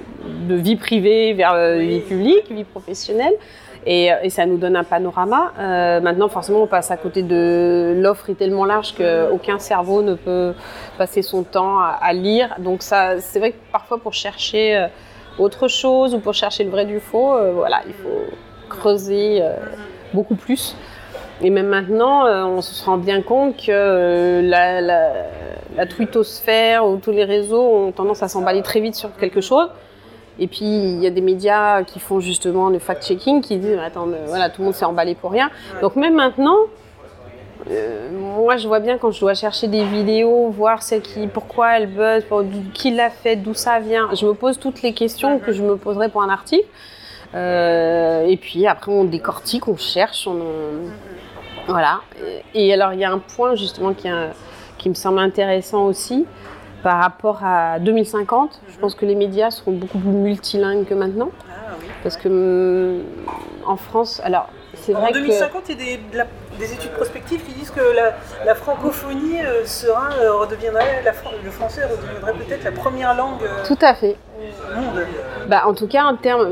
[0.48, 3.34] de vie privée vers euh, vie publique, vie professionnelle.
[3.88, 5.54] Et, euh, et, ça nous donne un panorama.
[6.02, 10.54] maintenant, forcément, on passe à côté de l'offre est tellement large qu'aucun cerveau ne peut
[10.98, 12.56] passer son temps à, à lire.
[12.60, 14.88] Donc ça, c'est vrai que parfois pour chercher
[15.40, 18.26] autre chose ou pour chercher le vrai du faux, euh, voilà, il faut
[18.70, 19.54] creuser euh,
[20.14, 20.76] beaucoup plus.
[21.42, 25.12] Et même maintenant, euh, on se rend bien compte que la, la,
[25.76, 29.70] la, twittosphère ou tous les réseaux ont tendance à s'emballer très vite sur quelque chose.
[30.40, 34.08] Et puis, il y a des médias qui font justement le fact-checking, qui disent, attends,
[34.28, 35.50] voilà, tout le monde s'est emballé pour rien.
[35.82, 36.58] Donc même maintenant,
[37.70, 41.88] euh, moi, je vois bien quand je dois chercher des vidéos, voir qui, pourquoi elle
[41.88, 42.24] buzz,
[42.74, 44.10] qui l'a fait, d'où ça vient.
[44.14, 46.68] Je me pose toutes les questions que je me poserais pour un article.
[47.36, 50.40] Euh, et puis après, on décortique, on cherche, on,
[51.68, 52.02] voilà.
[52.54, 54.08] Et, alors, il y a un point justement qui,
[54.78, 56.26] qui me semble intéressant aussi
[56.84, 58.62] par rapport à 2050.
[58.70, 61.32] Je pense que les médias seront beaucoup plus multilingues que maintenant.
[61.50, 63.04] Ah Parce que hum,
[63.66, 66.00] en France, alors c'est vrai en 2050, il y a des,
[66.58, 67.82] des études prospectives qui disent que
[68.46, 71.04] la, francophonie euh, sera, euh, redeviendrait,
[71.44, 74.16] le français redeviendrait peut-être la première langue euh, Tout à fait.
[74.76, 75.06] monde.
[75.48, 76.48] Bah, en tout cas, en termes,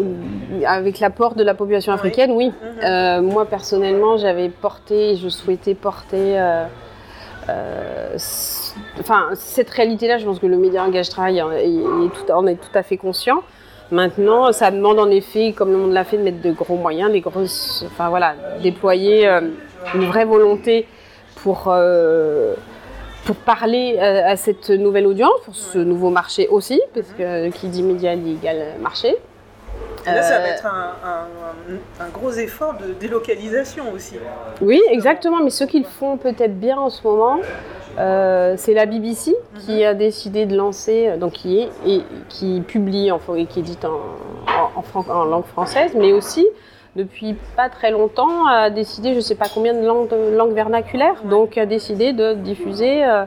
[0.65, 2.51] avec l'apport de la population africaine, oui.
[2.81, 3.21] Mhm.
[3.21, 6.39] moi, personnellement, j'avais porté, je souhaitais porter.
[8.99, 12.75] enfin, cette réalité-là, je pense que le média engage travail est tout, en est tout
[12.77, 13.41] à fait conscient.
[13.91, 17.11] Maintenant, ça demande en effet, comme le monde l'a fait, de mettre de gros moyens,
[17.11, 19.29] des grosses, enfin voilà, déployer
[19.93, 20.88] une vraie volonté
[21.36, 22.56] pour, euh,
[23.26, 27.84] pour parler à, cette nouvelle audience, pour ce nouveau marché aussi, parce que qui dit
[27.84, 29.15] média dit égal marché.
[30.06, 34.15] là, ça va euh, être un, gros effort de délocalisation aussi.
[34.62, 35.43] Oui, exactement.
[35.43, 37.39] Mais ceux qui le font peut-être bien en ce moment,
[37.98, 39.86] euh, c'est la BBC qui mhm.
[39.86, 44.00] a décidé de lancer, donc qui est et qui publie en, et qui édite en,
[44.93, 46.45] en, en langue française, mais aussi
[46.95, 51.58] depuis pas très longtemps, a décidé, je ne sais pas combien de langues, vernaculaires, donc
[51.58, 53.25] a décidé de diffuser euh,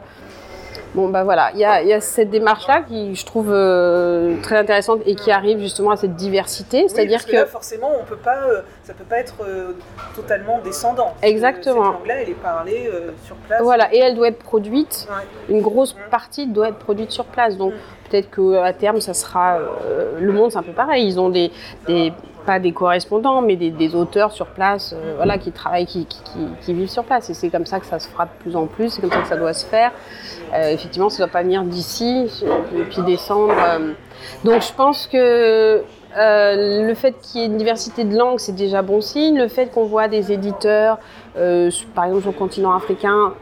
[0.94, 4.56] Bon, bah voilà, il y a, y a, cette démarche-là qui je trouve euh, très
[4.56, 6.88] intéressante et qui arrive justement à cette diversité.
[6.88, 9.72] C'est-à-dire que, que, là, forcément, on peut pas, euh, ça peut pas être euh,
[10.16, 11.14] totalement descendant.
[11.20, 11.84] Exactement.
[11.84, 12.90] Cette langue-là, elle est parlée
[13.24, 13.62] sur place.
[13.62, 15.06] Voilà, et elle doit être produite.
[15.48, 17.58] Une grosse partie doit être produite sur place.
[17.58, 18.10] Donc mm.
[18.10, 19.58] peut-être qu'à terme, ça sera.
[20.18, 21.06] le monde, c'est un peu pareil.
[21.06, 21.52] Ils ont des,
[21.86, 22.12] des
[22.48, 26.06] pas des correspondants, mais des, auteurs sur place, euh, voilà, qui travaillent, qui,
[26.66, 27.28] vivent sur place.
[27.28, 29.20] Et c'est comme ça que ça se fera de plus en plus, c'est comme ça
[29.20, 29.92] que ça doit se faire.
[30.54, 32.26] Euh, effectivement, ça doit pas venir d'ici,
[32.74, 33.52] et puis descendre.
[33.54, 33.92] Euh.
[34.44, 35.82] Donc je pense que
[36.16, 39.36] le fait qu'il y ait une diversité de langues, c'est déjà bon signe.
[39.36, 40.96] Le fait qu'on voit des éditeurs,
[41.94, 43.34] par exemple sur le continent africain,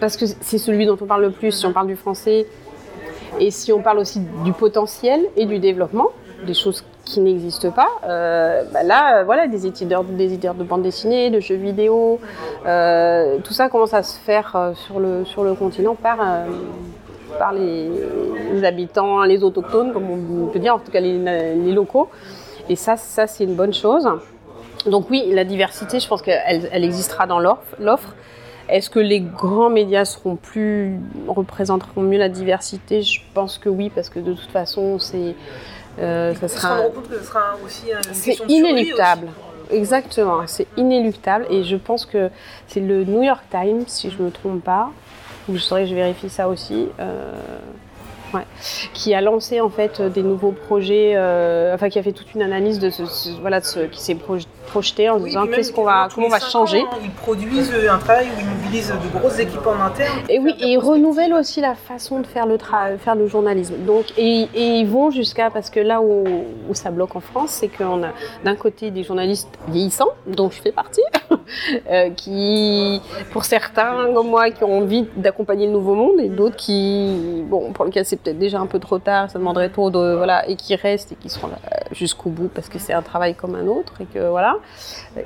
[0.00, 2.46] parce que c'est celui dont on parle le plus, si on parle du français,
[3.38, 6.08] et si on parle aussi du potentiel et du développement,
[6.46, 7.88] des choses qui n'existent pas.
[8.04, 12.20] Euh, bah là, euh, voilà, des éditeurs, des éditeurs de bande dessinée, de jeux vidéo,
[12.66, 16.18] euh, tout ça commence à se faire sur, le, sur le continent par,
[17.38, 17.90] par les,
[18.64, 22.10] habitants, les autochtones, comme on peut dire, en tout cas les, les locaux.
[22.68, 24.06] Et ça, ça c'est une bonne chose.
[24.86, 28.14] Donc oui, la diversité, je pense qu'elle elle existera dans l'offre.
[28.68, 33.02] Est-ce que les grands médias seront plus représenteront mieux la diversité?
[33.02, 35.36] Je pense que oui, parce que de toute façon, c'est
[35.98, 36.80] euh, ça sera.
[37.64, 39.28] aussi C'est inéluctable.
[39.70, 42.30] Exactement, c'est inéluctable et je pense que
[42.68, 44.90] c'est le New York Times, si je ne me trompe pas,
[45.48, 46.88] ou je saurais, je vérifie ça aussi.
[47.00, 47.32] Euh,
[48.92, 52.42] qui a lancé en fait des nouveaux projets, euh, enfin qui a fait toute une
[52.42, 54.50] analyse de ce, voilà, de ce, qui s'est projeté
[55.10, 56.84] en disant qu'est-ce qu'on va, comment on va changer.
[57.02, 60.18] ils produisent un travail où ils mobilisent de grosses équipes en interne.
[60.28, 63.74] Et oui, et ils renouvellent aussi la façon de faire le travail, faire le journalisme.
[63.86, 66.24] Donc et, et ils vont jusqu'à parce que là où,
[66.68, 68.10] où ça bloque en France, c'est qu'on a
[68.44, 71.02] d'un côté des journalistes vieillissants, dont je fais partie,
[71.90, 73.00] euh, qui
[73.32, 77.72] pour certains comme moi qui ont envie d'accompagner le nouveau monde et d'autres qui bon
[77.72, 80.56] pour lesquels c'est peut-être déjà un peu trop tard, ça demanderait trop de voilà, et
[80.56, 81.58] qui restent et qui seront là
[81.92, 84.55] jusqu'au bout parce que c'est un travail comme un autre et que voilà,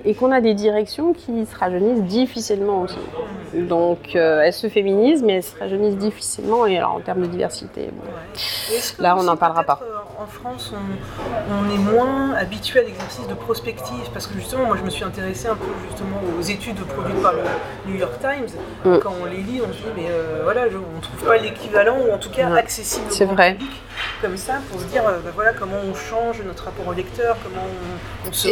[0.04, 2.98] et qu'on a des directions qui se rajeunissent difficilement aussi.
[3.54, 7.26] Donc euh, elles se féminisent, mais elles se rajeunissent difficilement et alors en termes de
[7.26, 7.90] diversité,
[8.98, 9.80] là on n'en parlera pas.
[9.82, 10.74] Euh, en France,
[11.50, 15.02] on, est moins habitué à l'exercice de prospective parce que justement, moi je me suis
[15.02, 17.40] intéressée un peu justement aux études produites par le
[17.86, 18.50] New York Times.
[18.84, 18.98] Mm.
[18.98, 21.96] Quand on les lit, on se dit mais euh, voilà, on ne trouve pas l'équivalent
[22.06, 23.56] ou en tout cas accessible c'est vrai.
[24.20, 27.36] comme ça pour se dire euh, bah voilà comment on change notre rapport au lecteur,
[27.42, 27.66] comment
[28.28, 28.48] on, se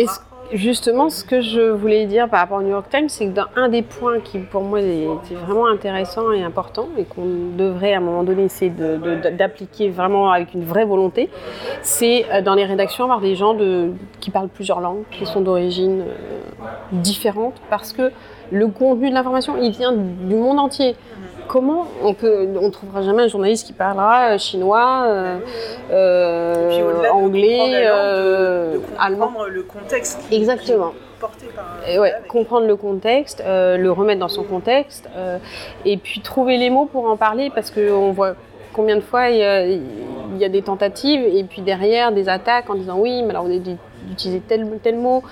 [0.52, 3.46] Justement, ce que je voulais dire par rapport au New York Times, c'est que dans
[3.54, 7.98] un des points qui pour moi était vraiment intéressant et important et qu'on devrait à
[7.98, 11.28] un moment donné essayer d'appliquer vraiment avec une vraie volonté,
[11.82, 13.56] c'est euh, dans les rédactions avoir des gens
[14.20, 16.40] qui parlent plusieurs langues, qui sont d'origine euh,
[16.92, 18.10] différente, parce que
[18.50, 20.96] le contenu de l'information, il vient du monde entier
[21.48, 25.38] comment on peut, on trouvera jamais un journaliste qui parlera euh, chinois, euh,
[25.90, 27.86] euh, anglais,
[28.98, 29.32] allemand.
[29.50, 30.20] le contexte.
[30.30, 30.92] Exactement.
[31.88, 35.08] et ouais, comprendre le contexte, le remettre dans son contexte,
[35.84, 38.34] et puis trouver les mots pour en parler parce qu'on voit
[38.72, 39.38] combien de fois il
[40.38, 43.50] y, a, des tentatives et puis derrière des attaques en disant oui, mais alors on
[43.50, 43.62] est
[44.04, 45.24] d'utiliser tel tel mot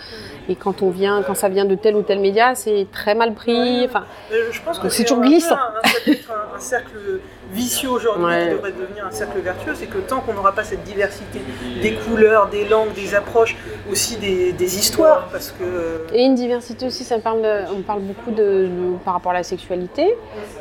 [0.49, 3.35] et quand on vient quand ça vient de tel ou tel média c'est très mal
[3.35, 5.57] pris enfin je pense que c'est toujours glissant.
[5.57, 7.21] un, cercle
[7.53, 10.83] vicieux aujourd'hui qui devrait devenir un cercle vertueux c'est que tant qu'on n'aura pas cette
[10.83, 11.41] diversité
[11.83, 13.57] des couleurs des langues des approches
[13.91, 18.31] aussi des, des histoires parce que et une diversité aussi ça parle on parle beaucoup
[18.31, 18.69] de,
[19.05, 20.17] par rapport à la sexualité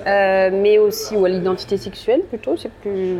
[0.05, 3.17] euh, mais aussi ou à l'identité sexuelle plutôt c'est plus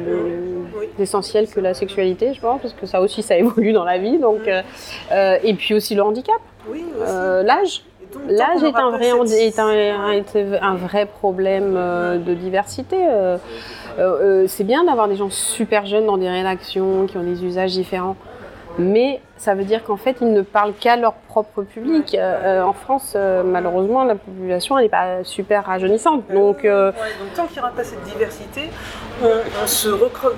[0.99, 4.19] essentiel que la sexualité je pense parce que ça aussi ça évolue dans la vie
[4.19, 4.61] donc euh,
[5.11, 6.41] euh, et puis aussi le handicap,
[7.01, 7.83] euh, l'âge.
[8.27, 9.09] L'âge est, un vrai,
[9.45, 12.97] est, un, un vrai problème euh, de diversité.
[14.47, 18.15] c'est bien d'avoir des gens super jeunes dans des rédactions qui ont des usages différents,
[18.77, 22.15] mais ça veut dire qu'en fait, ils ne parlent qu'à leur propre public.
[22.19, 26.23] en France, malheureusement, la population n'est pas super rajeunissante.
[26.31, 28.69] Donc, donc tant qu'il n'y aura pas cette diversité,
[29.21, 29.27] on,
[29.61, 30.35] on se recroque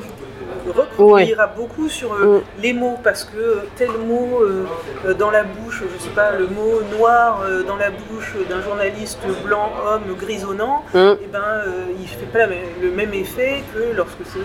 [0.71, 2.61] reproduira beaucoup sur euh, mm.
[2.61, 6.81] les mots parce que tel mot euh, dans la bouche, je sais pas, le mot
[6.97, 10.97] noir euh, dans la bouche d'un journaliste blanc, homme, grisonnant, mm.
[10.97, 11.63] et eh ben
[11.99, 12.45] il fait pas
[12.81, 14.39] le même effet que lorsque c'est,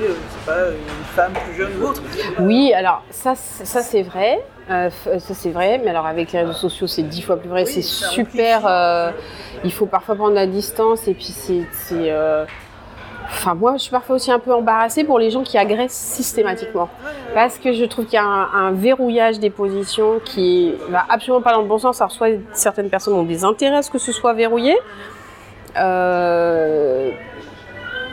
[0.46, 2.02] pas, une femme plus jeune ou autre.
[2.40, 4.40] Oui, alors ça, ça c'est vrai.
[4.68, 7.82] ça c'est vrai, mais alors avec les réseaux sociaux c'est dix fois plus vrai, c'est
[7.82, 9.12] super.
[9.64, 12.12] il faut parfois prendre la distance et puis c'est
[13.42, 16.88] Enfin, moi, je suis parfois aussi un peu embarrassée pour les gens qui agressent systématiquement.
[17.34, 21.52] Parce que je trouve qu'il y a un, verrouillage des positions qui va absolument pas
[21.52, 22.00] dans le bon sens.
[22.00, 24.78] Alors, soit certaines personnes ont des intérêts à ce que ce soit verrouillé.
[25.76, 27.10] Euh,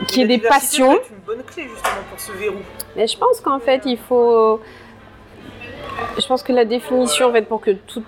[0.08, 0.94] qui est des passions.
[0.94, 2.58] une bonne clé justement pour ce verrou.
[2.96, 4.60] Mais je pense qu'en fait, il faut.
[6.18, 8.02] Je pense que la définition, en fait, pour que tout,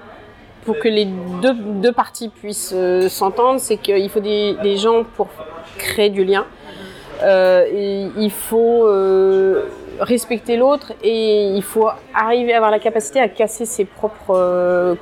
[0.65, 5.05] pour que les deux, deux parties puissent euh, s'entendre, c'est qu'il faut des, des gens
[5.05, 5.29] pour
[5.79, 6.47] créer du lien.
[7.23, 9.65] Euh, il faut euh,
[10.01, 14.95] respecter l'autre et il faut arriver à avoir la capacité à casser ses propres euh,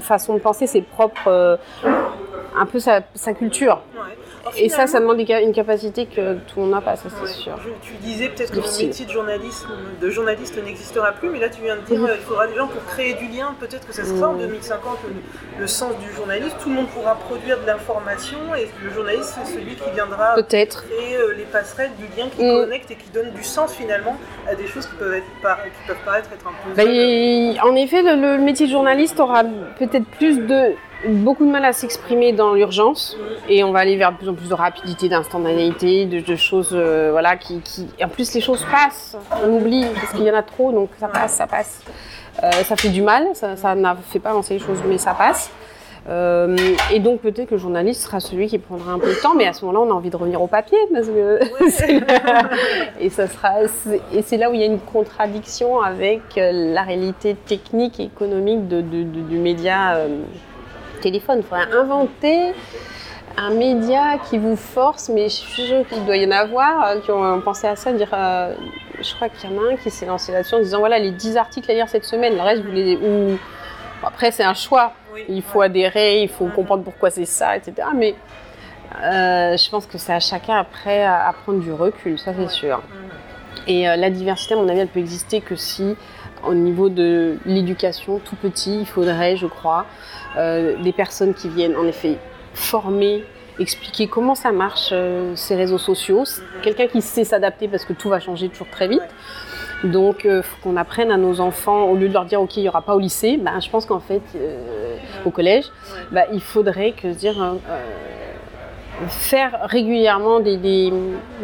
[0.00, 1.58] façons de penser, ses propres.
[2.56, 3.02] un peu sa,
[3.34, 3.82] culture.
[4.56, 7.28] Et ça, ça demande une capacité que tout le monde n'a pas, ça c'est Ouais.
[7.28, 7.52] sûr.
[7.82, 8.88] Tu disais peut-être que mon Difficile.
[8.88, 9.68] métier de, journalisme,
[10.00, 12.06] de journaliste n'existera plus, mais là tu viens de dire Mhm.
[12.06, 13.54] euh, faudra des gens pour créer du lien.
[13.60, 14.40] Peut-être que ça sera en Mhm.
[14.48, 16.56] 2050 le, le sens du journalisme.
[16.62, 20.84] Tout le monde pourra produire de l'information et le journaliste c'est celui qui viendra Peut-être.
[20.86, 22.64] créer euh, les passerelles du lien qui Mhm.
[22.64, 24.16] connecte et qui donne du sens finalement
[24.48, 26.74] à des choses qui peuvent, être par- qui peuvent paraître être un peu.
[26.74, 29.44] Bah, en effet, le, le métier de journaliste aura
[29.78, 30.72] peut-être plus de
[31.08, 33.16] beaucoup de mal à s'exprimer dans l'urgence
[33.48, 36.70] et on va aller vers de plus en plus de rapidité, d'instantanéité, de, de choses
[36.72, 40.34] euh, voilà qui, qui- en plus les choses passent, on oublie parce qu'il y en
[40.34, 41.82] a trop donc ça passe, ça passe.
[42.42, 45.12] Euh, ça fait du mal, ça, ça n'a fait pas avancer les choses mais ça
[45.14, 45.50] passe.
[46.08, 46.56] Euh,
[46.92, 49.46] et donc peut-être que le journaliste sera celui qui prendra un peu de temps, mais
[49.46, 51.70] à ce moment-là, on a envie de revenir au papier parce que Ouais.
[51.70, 52.00] c'est
[53.00, 53.62] et ça sera
[54.12, 58.66] et c'est là où il y a une contradiction avec la réalité technique et économique
[58.66, 60.08] de, de- de- du média euh,
[61.02, 61.38] téléphone.
[61.38, 62.52] Il faudrait inventer
[63.36, 67.00] un média qui vous force, mais je suis sûre qu'il doit y en avoir euh,
[67.00, 68.54] qui ont pensé à ça, dire euh,
[69.00, 71.10] je crois qu'il y en a un qui s'est lancé là-dessus en disant voilà les
[71.10, 73.38] 10 articles à lire cette semaine, le reste vous les ou
[74.00, 74.92] Bon, après c'est un choix.
[75.28, 77.88] Il faut adhérer, il faut comprendre pourquoi c'est ça, etc.
[77.94, 78.14] Mais
[79.02, 82.82] euh, je pense que c'est à chacun après à, prendre du recul, ça c'est sûr.
[83.68, 85.96] Et la diversité, à mon avis, elle peut exister que si,
[86.46, 89.86] au niveau de l'éducation, tout petit, il faudrait, je crois,
[90.36, 92.18] euh, des personnes qui viennent en effet
[92.54, 93.24] former,
[93.58, 96.24] expliquer comment ça marche euh, ces réseaux sociaux.
[96.62, 99.02] Quelqu'un qui sait s'adapter parce que tout va changer toujours très vite.
[99.84, 102.62] Donc, il faut qu'on apprenne à nos enfants, au lieu de leur dire, OK, il
[102.62, 105.64] n'y aura pas au lycée, ben, je pense qu'en fait, euh, au collège,
[106.12, 108.21] bah, il faudrait que se dire euh, euh,
[109.08, 110.92] faire régulièrement des, des-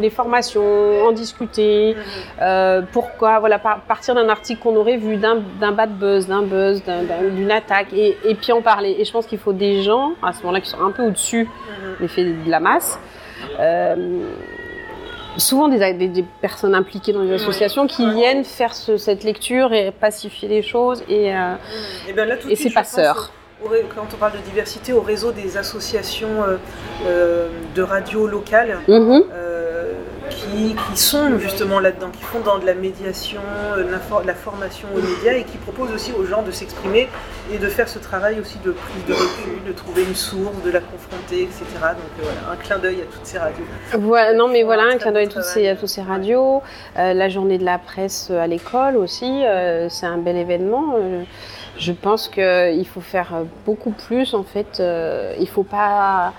[0.01, 1.95] des formations, en discuter.
[1.97, 2.03] Mhm.
[2.43, 6.83] euh, pourquoi Voilà, par- partir d'un article qu'on aurait vu, d'un bad buzz, d'un buzz,
[6.85, 8.97] d'un- d'un- d'une attaque, et, et puis en parler.
[8.99, 11.45] Et je pense qu'il faut des gens à ce moment-là qui sont un peu au-dessus
[11.45, 11.95] Mhm.
[12.01, 12.99] l'effet de la masse.
[13.61, 14.21] Euh,
[15.37, 19.73] souvent des, des- des personnes impliquées dans les associations qui viennent faire ce- cette lecture
[19.73, 21.55] et pacifier les choses et, euh,
[22.09, 22.83] Et bien là, tout de et c'est pas
[23.95, 26.57] quand on parle de diversité, au réseau des associations euh,
[27.07, 29.25] euh, de radio locales mhm.
[29.33, 29.93] euh,
[30.31, 33.41] qui, qui sont justement là-dedans, qui font dans de la médiation,
[33.77, 37.09] de la formation aux médias et qui proposent aussi aux gens de s'exprimer
[37.53, 40.71] et de faire ce travail aussi de prise de recul, de trouver une source, de
[40.71, 41.65] la confronter, etc.
[41.81, 43.65] Donc voilà, un clin d'œil à toutes ces radios.
[43.99, 45.77] Voilà, non mais voilà, un clin d'œil à travail.
[45.87, 46.63] ces, radios,
[46.99, 50.95] Euh, la journée de la presse à l'école aussi, euh, c'est un bel événement.
[50.99, 51.23] Euh,
[51.79, 53.33] je pense qu'il faut faire
[53.65, 54.79] beaucoup plus en fait.
[54.81, 56.33] Euh, il faut pas,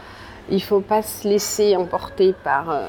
[0.49, 2.85] il faut pas se laisser emporter par euh,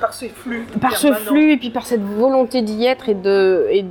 [0.00, 0.66] Par ce flux.
[0.80, 3.84] par ce flux et puis par cette volonté d'y être et de et,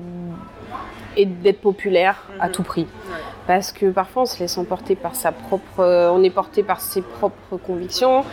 [1.17, 2.51] et d'être populaire à Mhm.
[2.51, 2.81] tout prix.
[3.09, 3.17] Ouais.
[3.47, 6.79] Parce que parfois on se laisse emporter par sa propre, euh, on est porté par
[6.81, 8.23] ses propres convictions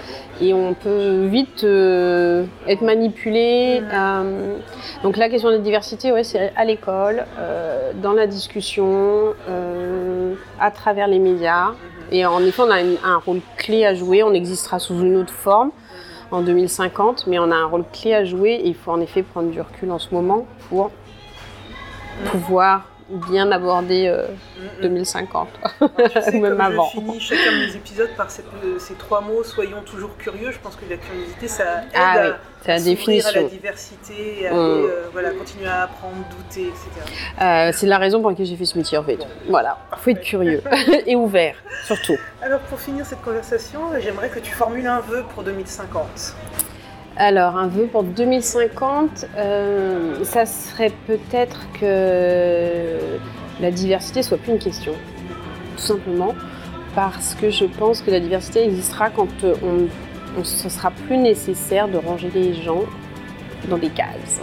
[0.41, 3.83] et on peut vite euh, être manipulé.
[3.93, 4.57] Euh,
[5.03, 9.35] donc la question de la diversité, ouais, c'est à l'école, euh, dans la discussion,
[10.59, 11.73] à travers les médias.
[12.11, 14.23] Et en effet, on a une- un rôle clé à jouer.
[14.23, 15.71] On existera sous une autre forme
[16.31, 19.23] en 2050, mais on a un rôle clé à jouer et il faut en effet
[19.23, 20.91] prendre du recul en ce moment pour
[22.31, 24.27] pouvoir bien aborder euh,
[24.59, 24.83] Mhm.
[24.83, 25.49] 2050.
[26.15, 26.87] Je sais, Même avant.
[26.87, 30.51] je finis chacun de mes épisodes par cette- euh, ces trois mots, soyons toujours curieux.
[30.51, 32.33] Je pense que la curiosité, ça aide Ah à, oui,
[32.63, 34.57] c'est la à la diversité, à Mm.
[34.57, 36.89] aller, euh, voilà, continuer à apprendre, douter, etc.
[37.41, 39.19] Euh, c'est la raison pour laquelle j'ai fait ce métier en fait.
[39.49, 40.63] Voilà, faut être curieux
[41.07, 42.17] et ouvert surtout.
[42.41, 46.35] Alors pour finir cette conversation, j'aimerais que tu formules un vœu pour 2050.
[47.17, 52.97] Alors, un vœu pour 2050, euh, ça serait peut-être que
[53.61, 54.93] la diversité soit plus une question,
[55.77, 56.35] tout simplement,
[56.95, 61.19] parce que je pense que la diversité existera quand euh, on, on- ce sera plus
[61.19, 62.83] nécessaire de ranger les gens
[63.69, 64.41] dans des cases.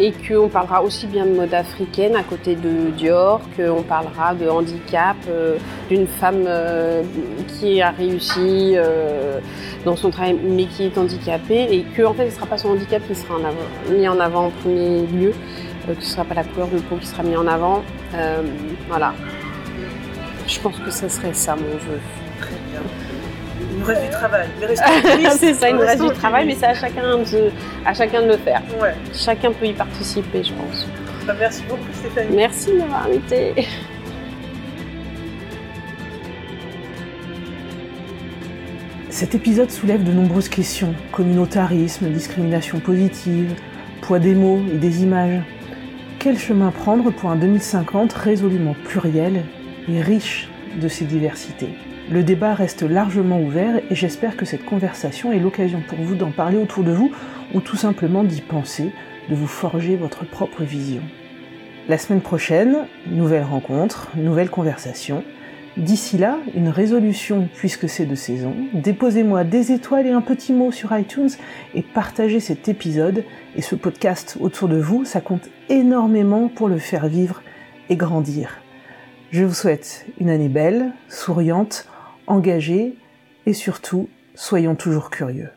[0.00, 4.48] Et qu'on parlera aussi bien de mode africaine à côté de Dior, qu'on parlera de
[4.48, 5.56] handicap, euh,
[5.88, 7.02] d'une femme euh,
[7.48, 9.40] qui a réussi euh,
[9.84, 12.58] dans son travail mais qui est handicapée et que en fait ce ne sera pas
[12.58, 13.34] son handicap qui sera
[13.90, 15.32] mis en avant en premier lieu,
[15.88, 17.82] que ce ne sera pas la couleur de peau qui sera mis en avant.
[18.88, 19.14] Voilà.
[20.46, 21.98] Je pense que ce serait ça mon vœu.
[22.40, 23.07] Très bien.
[23.88, 24.48] Reste du travail.
[25.38, 27.50] c'est ça, il nous reste du travail, mais c'est à chacun de,
[27.84, 28.62] à chacun de le faire.
[28.80, 28.94] Ouais.
[29.14, 30.86] Chacun peut y participer, je pense.
[31.26, 32.36] Bah, merci beaucoup, Stéphanie.
[32.36, 33.66] Merci de m'avoir invité.
[39.10, 40.94] Cet épisode soulève de nombreuses questions.
[41.10, 43.52] Communautarisme, discrimination positive,
[44.00, 45.42] poids des mots et des images.
[46.18, 49.42] Quel chemin prendre pour un 2050 résolument pluriel
[49.88, 50.48] et riche
[50.80, 51.70] de ces diversités?
[52.10, 56.30] Le débat reste largement ouvert et j'espère que cette conversation est l'occasion pour vous d'en
[56.30, 57.12] parler autour de vous
[57.52, 58.92] ou tout simplement d'y penser,
[59.28, 61.02] de vous forger votre propre vision.
[61.86, 65.22] La semaine prochaine, nouvelle rencontre, nouvelle conversation.
[65.76, 68.54] D'ici là, une résolution puisque c'est de saison.
[68.72, 71.30] Déposez-moi des étoiles et un petit mot sur iTunes
[71.74, 73.22] et partagez cet épisode
[73.54, 75.04] et ce podcast autour de vous.
[75.04, 77.42] Ça compte énormément pour le faire vivre
[77.90, 78.62] et grandir.
[79.30, 81.86] Je vous souhaite une année belle, souriante,
[82.28, 82.94] engagée
[83.46, 85.50] et surtout, soyons toujours curieux.